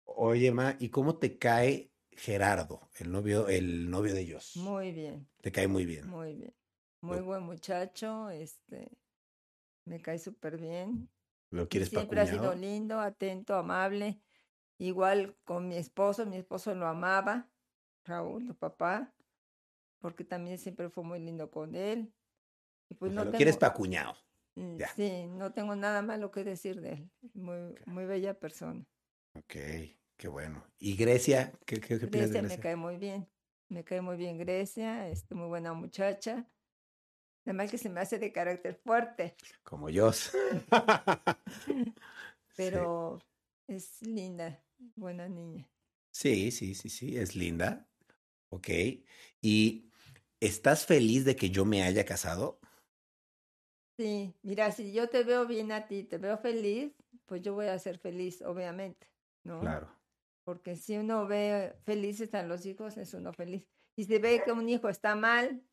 [0.06, 4.56] Oye, Ma, ¿y cómo te cae Gerardo, el novio, el novio de ellos?
[4.56, 6.06] Muy bien, Te cae muy bien.
[6.06, 6.56] muy bien.
[7.02, 8.98] Muy Lo- buen muchacho, este,
[9.86, 11.10] me cae súper bien.
[11.52, 14.22] ¿Lo quieres para siempre ha sido lindo, atento, amable.
[14.80, 17.50] Igual con mi esposo, mi esposo lo amaba,
[18.06, 19.14] Raúl, tu papá,
[20.00, 22.14] porque también siempre fue muy lindo con él.
[22.90, 24.16] Y O pues sea, no lo quieres para cuñado.
[24.56, 24.90] mm, ya.
[24.96, 27.12] sí, no tengo nada malo que decir de él.
[27.34, 28.86] Muy, muy bella persona.
[29.34, 29.56] Ok,
[30.18, 30.64] qué bueno.
[30.80, 31.54] ¿Y Grecia?
[31.66, 33.28] ¿Qué, qué, qué opinas de Grecia me cae muy bien.
[33.70, 36.48] Me cae muy bien Grecia, es muy buena muchacha.
[37.46, 40.12] Nada más que se me hace de carácter fuerte, Como yo.
[42.56, 43.20] pero
[43.68, 44.64] es linda,
[44.96, 45.68] buena niña.
[46.12, 47.88] Sí, sí, sí, sí, es linda.
[48.50, 48.70] Ok.
[49.42, 49.92] ¿Y
[50.40, 52.60] estás feliz de que yo me haya casado?
[53.98, 56.94] Sí, mira, si yo te veo bien a ti, te veo feliz,
[57.26, 59.08] pues yo voy a ser feliz, obviamente,
[59.46, 59.62] ¿no?
[59.62, 59.90] Claro.
[60.44, 63.66] Porque si uno ve felices a los hijos, es uno feliz.
[63.98, 65.64] Y si ve que un hijo está mal,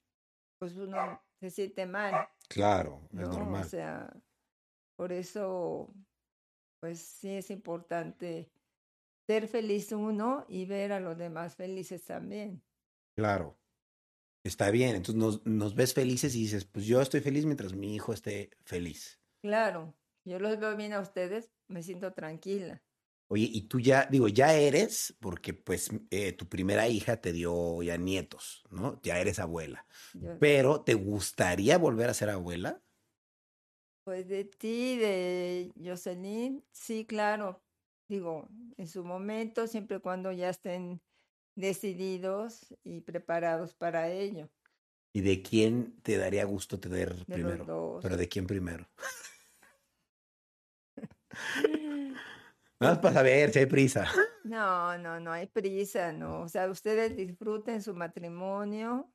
[0.58, 3.30] pues uno se siente mal, Claro, es ¿no?
[3.30, 3.64] O normal.
[3.64, 4.12] sea,
[4.96, 5.94] por eso,
[6.80, 8.52] pues sí es importante
[9.28, 12.62] ser feliz uno y ver a los demás felices también.
[13.16, 13.61] Claro.
[14.44, 14.96] Está bien.
[14.96, 18.50] Entonces nos, nos ves felices y dices, pues yo estoy feliz mientras mi hijo esté
[18.64, 19.20] feliz.
[19.40, 22.82] Claro, yo los veo bien a ustedes, me siento tranquila.
[23.28, 27.82] Oye, y tú ya, digo, ya eres, porque pues eh, tu primera hija te dio
[27.82, 29.00] ya nietos, ¿no?
[29.02, 29.86] Ya eres abuela.
[30.12, 32.82] Yo- Pero ¿te gustaría volver a ser abuela?
[34.04, 37.62] Pues de ti, de Jocelyn, sí, claro.
[38.08, 41.00] Digo, en su momento, siempre y cuando ya estén
[41.54, 44.48] decididos y preparados para ello.
[45.14, 47.58] ¿Y de quién te daría gusto tener De primero?
[47.58, 48.02] los dos.
[48.02, 48.88] Pero ¿de quién primero?
[52.80, 54.06] Nada más para saber si hay prisa.
[54.44, 56.42] No, no, no hay prisa, no.
[56.42, 59.12] O sea, ustedes disfruten su matrimonio,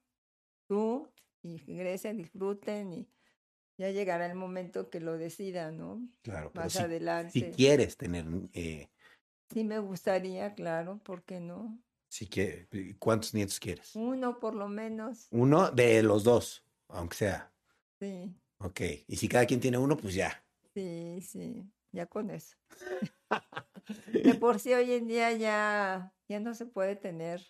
[0.68, 1.12] tú
[1.44, 3.10] y Grecia disfruten y
[3.78, 6.02] ya llegará el momento que lo decidan, ¿no?
[6.24, 7.52] Claro, Más si, si adelante.
[7.52, 8.90] quieres tener, eh,
[9.50, 11.82] Sí me gustaría, claro, ¿por qué no?
[12.10, 12.68] Si que,
[13.00, 13.96] ¿cuántos nietos quieres?
[13.96, 17.52] Uno por lo menos, Uno de los dos, aunque sea.
[18.00, 18.36] sí.
[18.60, 18.82] Ok.
[19.08, 20.44] Y si cada quien tiene uno, pues ya.
[20.74, 22.56] Sí, sí, ya con eso.
[24.14, 27.42] De por sí hoy en día ya, ya no se puede tener,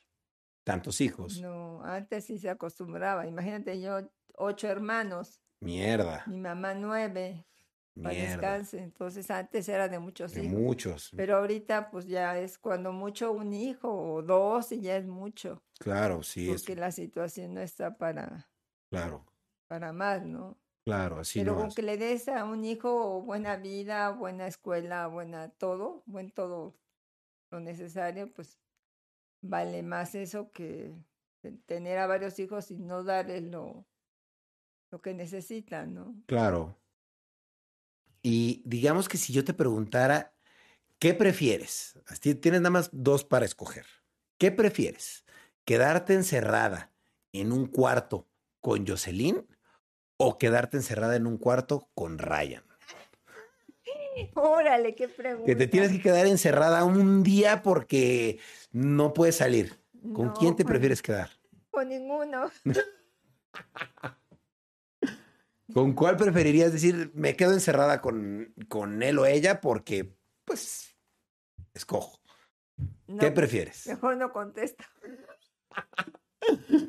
[0.64, 1.39] Tantos hijos.
[1.41, 3.26] no, antes sí se acostumbraba.
[3.26, 3.99] Imagínate yo,
[4.36, 6.24] ocho hermanos, Mierda.
[6.28, 7.45] mi mamá nueve,
[8.02, 8.80] para descanse.
[8.82, 10.64] Entonces antes era de muchos De hijos.
[10.66, 11.12] muchos.
[11.16, 15.64] Pero ahorita pues ya es cuando mucho un hijo o dos y ya es mucho,
[15.80, 16.64] Claro, sí, es.
[16.64, 18.52] porque la situación no está para,
[18.89, 19.26] Claro,
[19.68, 20.60] para más, ¿no?
[20.86, 21.76] claro, así Pero no con es.
[21.76, 26.80] que le des a un hijo buena vida, buena escuela, buena todo, buen todo
[27.52, 28.60] lo necesario, pues
[29.41, 30.95] vale más eso que
[31.41, 33.88] te- tener a varios hijos y no darles lo,
[34.91, 36.24] lo que necesitan, ¿no?
[36.26, 36.78] Claro.
[38.30, 40.34] Y digamos que si yo te preguntara,
[40.99, 41.97] ¿qué prefieres?
[42.19, 43.86] Tienes nada más dos para escoger.
[44.38, 45.23] ¿Qué prefieres?
[45.63, 46.91] ¿Quedarte encerrada
[47.32, 48.28] en un cuarto
[48.59, 49.47] con Jocelyn
[50.17, 52.65] o quedarte encerrada en un cuarto con Ryan?
[54.36, 55.45] Órale, qué pregunta.
[55.45, 58.39] Que te tienes que quedar encerrada un día porque
[58.73, 59.80] no puedes salir.
[60.13, 61.30] ¿Con No, quién te prefieres quedar?
[61.71, 62.51] Con ninguno.
[65.78, 70.97] ¿Con cuál preferirías decir, me quedo encerrada con, con él o ella porque pues
[71.75, 72.19] escojo.
[73.05, 73.86] No, ¿Qué prefieres?
[73.86, 74.84] Mejor no contesto.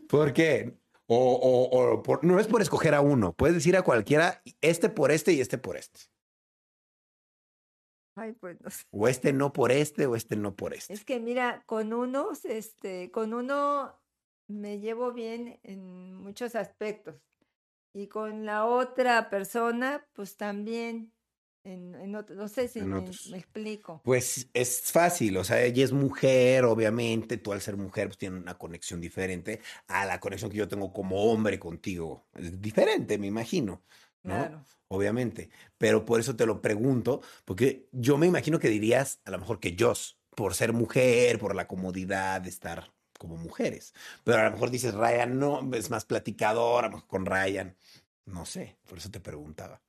[0.09, 0.79] ¿Por qué?
[1.07, 4.89] O, o- o por- no es por escoger a uno, puedes decir a cualquiera, este
[4.89, 6.01] por este y este por este.
[8.17, 8.85] Ay, pues no sé.
[8.91, 10.95] O este no por este o este no por este.
[10.95, 14.01] Es que mira, con unos, este, con uno
[14.49, 17.17] me llevo bien en muchos aspectos.
[17.95, 21.13] Y con la otra persona, pues también,
[21.65, 22.99] en, en otro- no sé si me,
[23.37, 24.01] explico.
[24.05, 28.37] Pues es fácil, o sea, ella es mujer, obviamente, tú al ser mujer pues tiene
[28.39, 32.27] una conexión diferente a la conexión que yo tengo como hombre contigo.
[32.35, 33.83] Es diferente, me imagino,
[34.23, 34.35] ¿no?
[34.37, 34.65] Claro.
[34.89, 39.39] Obviamente, pero por eso te lo pregunto, porque yo me imagino que dirías a lo
[39.39, 43.95] mejor que Joss, por ser mujer, por la comodidad de estar como mujeres,
[44.25, 47.77] pero a lo mejor dices Ryan, no, es más platicador, a lo mejor con Ryan,
[48.27, 49.83] no sé, por eso te preguntaba.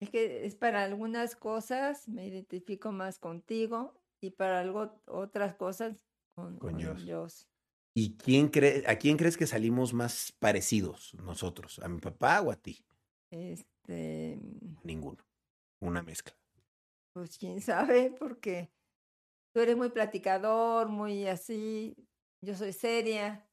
[0.00, 6.06] Es que es para algunas cosas me identifico más contigo y para algo, otras cosas
[6.34, 7.04] con, Con con Joss.
[7.06, 7.48] Joss.
[7.94, 11.78] ¿Y quién cree, a quién crees que salimos más parecidos nosotros?
[11.80, 12.84] ¿A mi papá o a ti?
[13.30, 14.38] Este,
[14.82, 15.24] Ninguno.
[15.80, 16.34] Una mezcla.
[17.12, 18.70] pues quién sabe, porque
[19.52, 21.96] tú eres muy platicador, muy así,
[22.40, 23.46] yo soy seria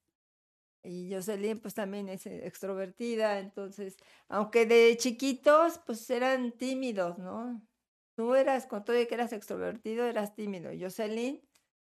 [0.84, 3.98] y Jocelyn pues también es eh, extrovertida, entonces,
[4.30, 7.68] aunque de chiquitos pues eran tímidos, ¿no?
[8.16, 10.72] Tú eras, con todo y que eras extrovertido, eras tímido.
[10.80, 11.42] Jocelyn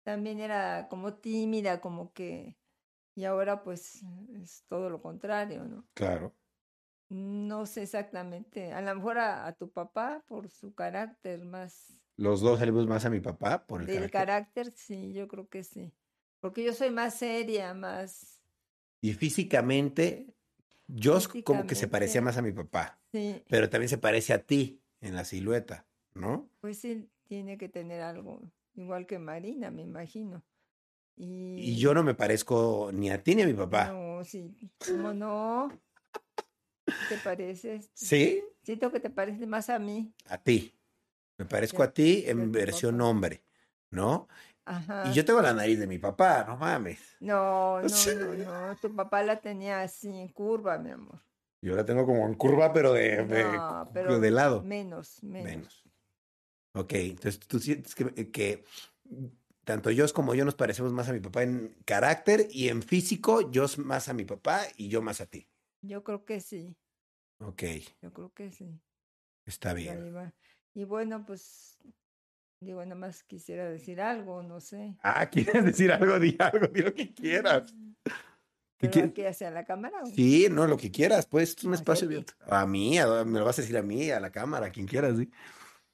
[0.04, 2.58] también era como tímida, como que,
[3.16, 4.04] y ahora pues
[4.42, 5.88] es todo lo contrario, ¿no?
[5.96, 6.36] Claro.
[7.10, 12.42] No sé exactamente, a lo mejor a, a tu papá por su carácter más Los
[12.42, 14.12] dos salimos más a mi papá por el del carácter.
[14.12, 15.94] carácter, sí, yo creo que sí.
[16.44, 18.42] Porque yo soy más seria, más,
[19.00, 20.28] Y físicamente,
[20.88, 24.40] yo como que se parecía más a mi papá, sí, pero también se parece a
[24.40, 26.50] ti en la silueta, ¿no?
[26.60, 28.42] pues sí, tiene que tener algo,
[28.76, 30.44] igual que Marina, me imagino.
[31.16, 33.94] Y, Y yo no me parezco ni a ti ni a mi papá.
[33.94, 34.54] No, sí,
[34.86, 35.72] ¿cómo no?
[37.08, 37.90] ¿Te pareces?
[37.94, 38.44] ¿Sí?
[38.64, 40.12] Siento que te pareces más a mí.
[40.26, 40.74] A ti.
[41.38, 43.44] Me parezco a ti en versión hombre,
[43.92, 44.28] ¿no?
[44.66, 45.04] Ajá.
[45.10, 47.00] Y yo tengo la nariz de mi papá, no mames.
[47.20, 51.20] No, no, no, no, tu papá la tenía así en curva, mi amor.
[51.62, 54.64] Yo la tengo como en curva, pero de, de, No, pero de lado.
[54.64, 55.46] Menos, menos.
[55.46, 55.84] Menos.
[56.76, 58.66] Ok, entonces tú sientes que, que
[59.64, 63.52] tanto yo como yo nos parecemos más a mi papá en carácter y en físico,
[63.52, 65.48] yo más a mi papá y yo más a ti.
[65.82, 66.76] Yo creo que sí,
[67.40, 67.64] Ok,
[68.02, 68.80] yo creo que sí.
[69.46, 70.14] está bien.
[70.74, 71.78] Y bueno, pues,
[72.64, 75.00] digo, nada más quisiera decir algo, no sé.
[75.02, 76.20] Ah, ¿quieres decir algo?
[76.20, 77.76] Di algo, di lo que quieras.
[78.78, 79.12] ¿Qué ¿Pero quieres?
[79.12, 80.04] aquí hacia la cámara?
[80.06, 80.12] o?
[80.16, 82.34] Sí, no, lo que quieras, pues es un Hacia espacio abierto.
[82.48, 84.88] A mí, a- me lo vas a decir a mí, a la cámara, a quien
[84.88, 85.32] quieras, sí.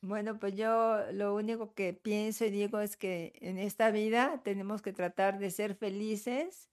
[0.01, 4.81] Bueno, pues yo lo único que pienso y digo es que en esta vida tenemos
[4.81, 6.69] que tratar de ser felices,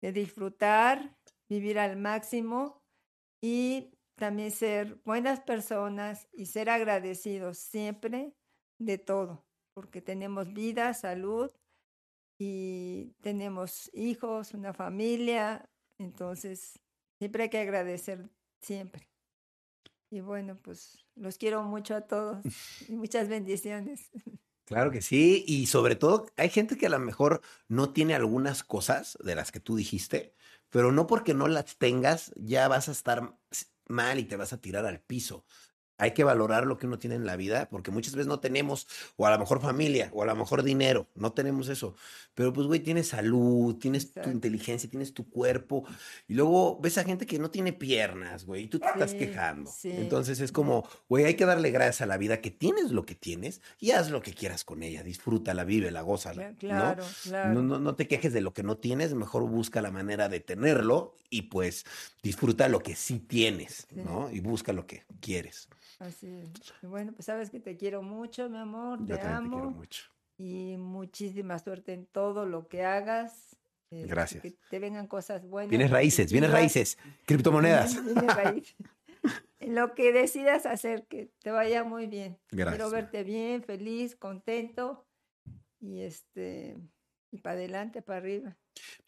[0.00, 1.16] de disfrutar,
[1.48, 2.84] vivir al máximo
[3.42, 8.34] y también ser buenas personas y ser agradecidos siempre
[8.78, 11.50] de todo, porque tenemos vida, salud
[12.38, 15.68] y tenemos hijos, una familia,
[15.98, 16.78] entonces
[17.18, 18.28] siempre hay que agradecer
[18.60, 19.08] siempre.
[20.10, 22.38] Y bueno, pues los quiero mucho a todos
[22.88, 24.10] y muchas bendiciones.
[24.64, 28.62] Claro que sí, y sobre todo hay gente que a lo mejor no tiene algunas
[28.62, 30.34] cosas de las que tú dijiste,
[30.68, 33.38] pero no porque no las tengas ya vas a estar
[33.86, 35.44] mal y te vas a tirar al piso.
[35.98, 38.86] Hay que valorar lo que uno tiene en la vida, porque muchas veces no tenemos,
[39.16, 41.94] o a lo mejor familia, o a lo mejor dinero, no tenemos eso.
[42.34, 45.84] Pero pues, güey, tienes salud, tienes tu inteligencia, tienes tu cuerpo,
[46.28, 49.70] y luego ves a gente que no tiene piernas, güey, y tú te estás quejando.
[49.70, 49.90] sí.
[49.90, 53.14] Entonces es como, güey, hay que darle gracias a la vida que tienes lo que
[53.14, 56.54] tienes y haz lo que quieras con ella, disfrútala, vívela, gózala.
[56.58, 57.54] Claro, claro.
[57.54, 60.40] No, no, no te quejes de lo que no tienes, mejor busca la manera de
[60.40, 61.84] tenerlo y pues
[62.22, 63.86] disfruta lo que sí tienes.
[63.94, 64.30] ¿no?
[64.30, 65.68] Y busca lo que quieres.
[65.98, 66.50] Así es.
[66.82, 69.70] Bueno, pues sabes que te quiero mucho, mi amor, Yo te también te quiero amo
[69.70, 70.04] mucho.
[70.36, 73.56] y muchísima suerte en todo lo que hagas.
[73.90, 74.42] eh, Gracias.
[74.42, 75.70] Que te vengan cosas buenas.
[75.70, 77.94] Vienes raíces, vienes raíces, criptomonedas.
[78.04, 78.76] Vienes raíces.
[79.60, 82.38] En lo que decidas hacer, que te vaya muy bien.
[82.52, 82.76] Gracias.
[82.76, 85.04] Quiero verte bien, feliz, contento
[85.80, 86.76] y este
[87.32, 88.56] y para adelante, para arriba.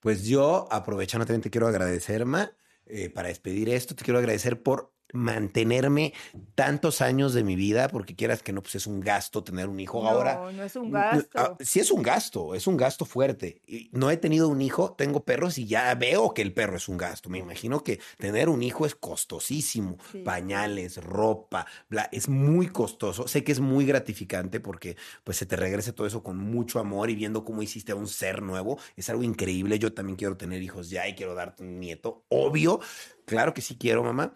[0.01, 2.51] Pues yo, aprovechando también te quiero agradecer, Ma,
[2.85, 6.13] eh, para despedir esto, te quiero agradecer por mantenerme
[6.55, 9.81] tantos años de mi vida, porque quieras que no, pues es un gasto tener un
[9.81, 10.35] hijo ahora.
[10.35, 11.57] No, no es un Ah, gasto.
[11.61, 13.63] Sí es un gasto, es un gasto fuerte.
[13.93, 16.97] No he tenido un hijo, tengo perros y ya veo que el perro es un
[16.97, 17.29] gasto.
[17.31, 19.97] Me imagino que tener un hijo es costosísimo.
[20.13, 20.19] Sí.
[20.19, 23.29] Pañales, ropa, bla, es muy costoso.
[23.29, 27.11] Sé que es muy gratificante porque pues se te regresa todo eso con mucho amor
[27.11, 28.79] y viendo cómo hiciste a un ser nuevo.
[28.97, 29.79] Es algo increíble.
[29.79, 32.25] Yo también quiero tener hijos ya y quiero darte un nieto.
[32.29, 32.81] Obvio,
[33.25, 34.35] claro que sí quiero, mamá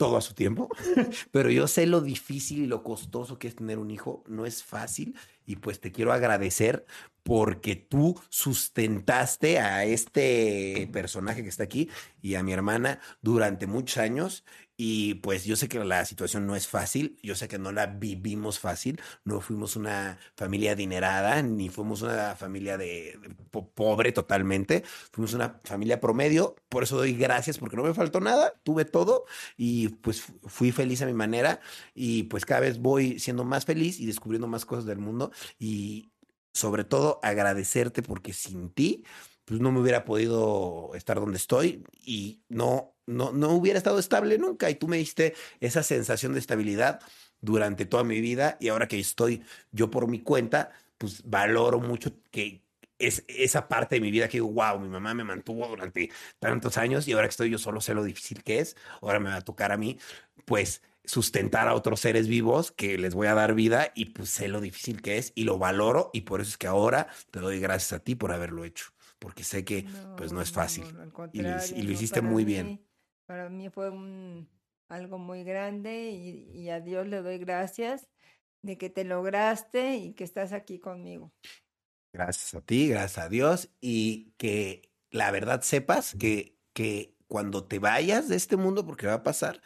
[0.00, 0.70] todo a su tiempo,
[1.30, 4.64] pero yo sé lo difícil y lo costoso que es tener un hijo, no es
[4.64, 6.86] fácil y pues te quiero agradecer
[7.22, 11.90] porque tú sustentaste a este personaje que está aquí
[12.22, 14.42] y a mi hermana durante muchos años
[14.82, 17.86] y pues yo sé que la situación no es fácil, yo sé que no la
[17.86, 24.12] vivimos fácil, no fuimos una familia adinerada, ni fuimos una familia de, de po- pobre
[24.12, 28.86] totalmente, fuimos una familia promedio, por eso doy gracias porque no me faltó nada, tuve
[28.86, 29.24] todo
[29.56, 31.60] y pues fu- fui feliz a mi manera
[31.94, 36.10] y pues cada vez voy siendo más feliz y descubriendo más cosas del mundo y
[36.52, 39.04] sobre todo agradecerte porque sin ti
[39.50, 44.38] pues no me hubiera podido estar donde estoy y no, no, no hubiera estado estable
[44.38, 44.70] nunca.
[44.70, 47.00] Y tú me diste esa sensación de estabilidad
[47.40, 49.42] durante toda mi vida y ahora que estoy
[49.72, 52.62] yo por mi cuenta, pues valoro mucho que
[53.00, 56.78] es esa parte de mi vida que digo, wow, mi mamá me mantuvo durante tantos
[56.78, 59.36] años y ahora que estoy yo solo sé lo difícil que es, ahora me va
[59.36, 59.98] a tocar a mí,
[60.44, 64.46] pues sustentar a otros seres vivos que les voy a dar vida y pues sé
[64.46, 67.58] lo difícil que es y lo valoro y por eso es que ahora te doy
[67.58, 70.84] gracias a ti por haberlo hecho, porque sé que pues no es fácil.
[71.32, 72.84] y lo y no, hiciste muy bien.
[73.26, 74.48] Para mí fue un,
[74.88, 78.08] algo muy grande y, y a Dios le doy gracias
[78.62, 81.32] de que te lograste y que estás aquí conmigo.
[82.12, 87.78] Gracias a ti, gracias a Dios y que la verdad sepas que, que cuando te
[87.78, 89.60] vayas de este mundo, porque va a pasar,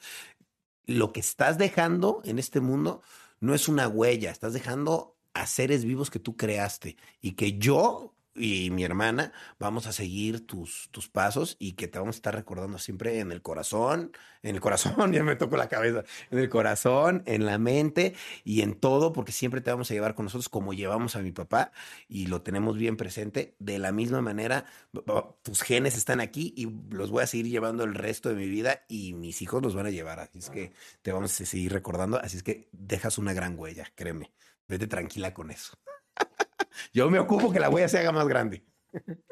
[0.84, 3.02] lo que estás dejando en este mundo
[3.40, 8.13] no es una huella, estás dejando a seres vivos que tú creaste y que yo
[8.34, 12.34] y mi hermana vamos a seguir tus, tus pasos y que te vamos a estar
[12.34, 14.12] recordando siempre en el corazón,
[14.42, 18.14] en el corazón, ya me toco la cabeza, en el corazón, en la mente
[18.44, 21.32] y en todo, porque siempre te vamos a llevar con nosotros como llevamos a mi
[21.32, 21.72] papá
[22.08, 23.54] y lo tenemos bien presente.
[23.58, 24.66] De la misma manera,
[25.42, 28.84] tus genes están aquí y los voy a seguir llevando el resto de mi vida
[28.88, 30.20] y mis hijos los van a llevar.
[30.20, 30.72] Así es que
[31.02, 32.18] te vamos a seguir recordando.
[32.18, 34.32] Así es que dejas una gran huella, créeme.
[34.66, 35.78] Vete tranquila con eso.
[36.92, 38.64] Yo me ocupo que la huella se haga más grande.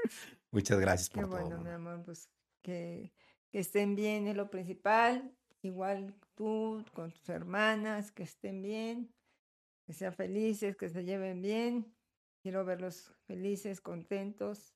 [0.50, 1.40] Muchas gracias Qué por todo.
[1.42, 2.30] bueno, mi amor, pues
[2.62, 3.12] que,
[3.50, 5.36] que estén bien es lo principal.
[5.62, 9.14] Igual tú con tus hermanas, que estén bien,
[9.86, 11.96] que sean felices, que se lleven bien.
[12.42, 14.74] Quiero verlos felices, contentos.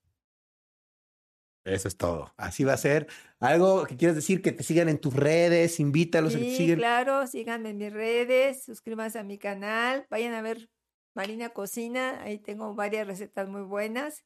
[1.64, 2.32] Eso es todo.
[2.36, 3.08] Así va a ser.
[3.40, 6.56] Algo que quieres decir, que te sigan en tus redes, invítalos a que te Sí,
[6.56, 6.78] sigan.
[6.78, 10.70] claro, síganme en mis redes, suscríbanse a mi canal, vayan a ver
[11.16, 14.22] Marina Cocina, ahí tengo varias recetas muy buenas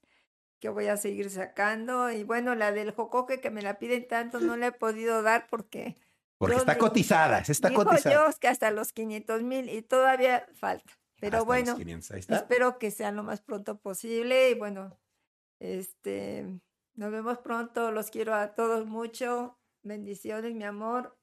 [0.58, 2.10] que voy a seguir sacando.
[2.10, 5.46] Y bueno, la del jocoque que me la piden tanto no la he podido dar
[5.48, 5.96] porque
[6.36, 8.24] Porque yo está cotizada, está dijo cotizada.
[8.24, 10.92] Dios que hasta los 500 mil y todavía falta.
[11.20, 12.36] Pero Hasta bueno, 500, ahí está.
[12.36, 14.98] espero que sea lo más pronto posible y bueno,
[15.60, 16.60] este,
[16.94, 21.19] nos vemos pronto, los quiero a todos mucho, bendiciones, mi amor,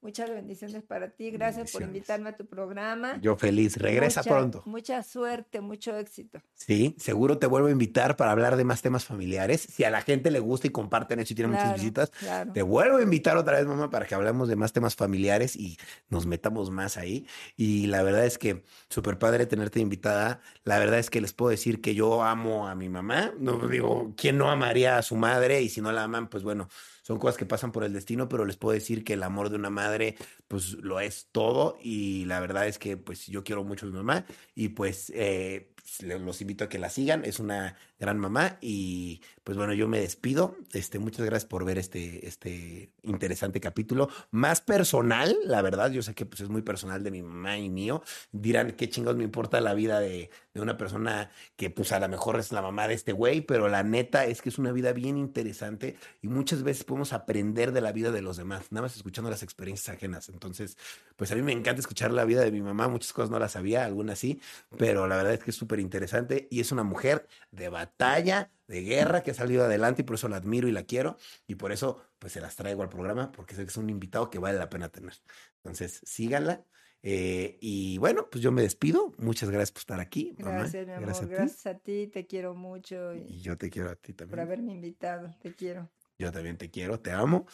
[0.00, 3.18] muchas bendiciones para ti, gracias por invitarme a tu programa.
[3.20, 3.76] Yo feliz.
[3.76, 4.62] Regresa Mucha- pronto.
[4.66, 6.40] Mucha suerte, mucho éxito.
[6.54, 9.60] Sí, seguro te vuelvo a invitar para hablar de más temas familiares.
[9.60, 12.52] Si a la gente le gusta y comparten eso y tienen muchas visitas, claro.
[12.52, 15.78] te vuelvo a invitar otra vez, mamá, para que hablemos de más temas familiares y
[16.08, 17.26] nos metamos más ahí.
[17.56, 20.40] Y la verdad es que súper padre tenerte invitada.
[20.64, 23.32] La verdad es que les puedo decir que yo amo a mi mamá.
[23.38, 25.62] No digo, ¿quién no amaría a su madre?
[25.62, 26.68] Y si no la aman, pues bueno,
[27.08, 29.56] son cosas que pasan por el destino, pero les puedo decir que el amor de
[29.56, 30.14] una madre,
[30.46, 31.78] pues lo es todo.
[31.82, 35.72] Y la verdad es que, pues yo quiero mucho a mi mamá y pues eh,
[35.74, 37.24] pues, los invito a que la sigan.
[37.24, 40.56] Es una gran mamá y pues bueno, yo me despido.
[40.72, 44.08] Este, muchas gracias por ver este, este interesante capítulo.
[44.30, 47.70] Más personal, la verdad, yo sé que pues es muy personal de mi mamá y
[47.70, 48.02] mío.
[48.30, 52.08] Dirán qué chingados me importa la vida de, de una persona que pues a lo
[52.08, 54.92] mejor es la mamá de este güey, pero la neta es que es una vida
[54.92, 58.96] bien interesante y muchas veces podemos aprender de la vida de los demás, nada más
[58.96, 60.28] escuchando las experiencias ajenas.
[60.28, 60.76] Entonces,
[61.16, 63.52] pues a mí me encanta escuchar la vida de mi mamá, muchas cosas no las
[63.52, 64.40] sabía, algunas sí,
[64.76, 68.82] pero la verdad es que es súper interesante y es una mujer de batalla, de
[68.82, 71.16] guerra, que ha salido adelante y por eso la admiro y la quiero
[71.46, 74.28] y por eso pues se las traigo al programa porque sé que es un invitado
[74.30, 75.14] que vale la pena tener.
[75.56, 76.64] Entonces, síganla.
[77.02, 79.12] eh, y bueno, pues yo me despido.
[79.18, 80.34] Muchas gracias por estar aquí.
[80.38, 80.64] mamá.
[80.64, 81.34] Gracias, mi amor, Gracias a ti.
[81.34, 84.40] gracias a ti, te quiero mucho Y y yo te quiero a ti por también.
[84.40, 85.90] haberme invitado, te quiero.
[86.18, 87.46] Yo también te quiero, te amo.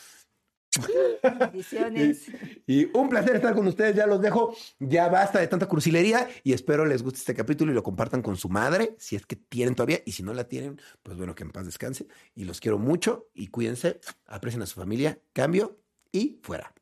[1.23, 2.31] Bendiciones.
[2.67, 3.95] Y un placer estar con ustedes.
[3.95, 4.57] Ya los dejo.
[4.79, 8.37] Ya basta de tanta cursilería y espero les guste este capítulo y lo compartan con
[8.37, 10.01] su madre, si es que tienen todavía.
[10.07, 12.07] Y si no la tienen, pues bueno, que en paz descanse.
[12.35, 14.01] Y los quiero mucho y cuídense.
[14.27, 15.19] Aprecien a su familia.
[15.33, 15.79] Cambio
[16.11, 16.73] y fuera.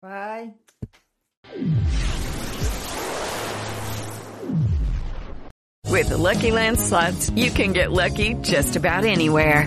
[0.00, 0.54] Bye.
[5.90, 9.66] With the Lucky Land slots, you can get lucky just about anywhere.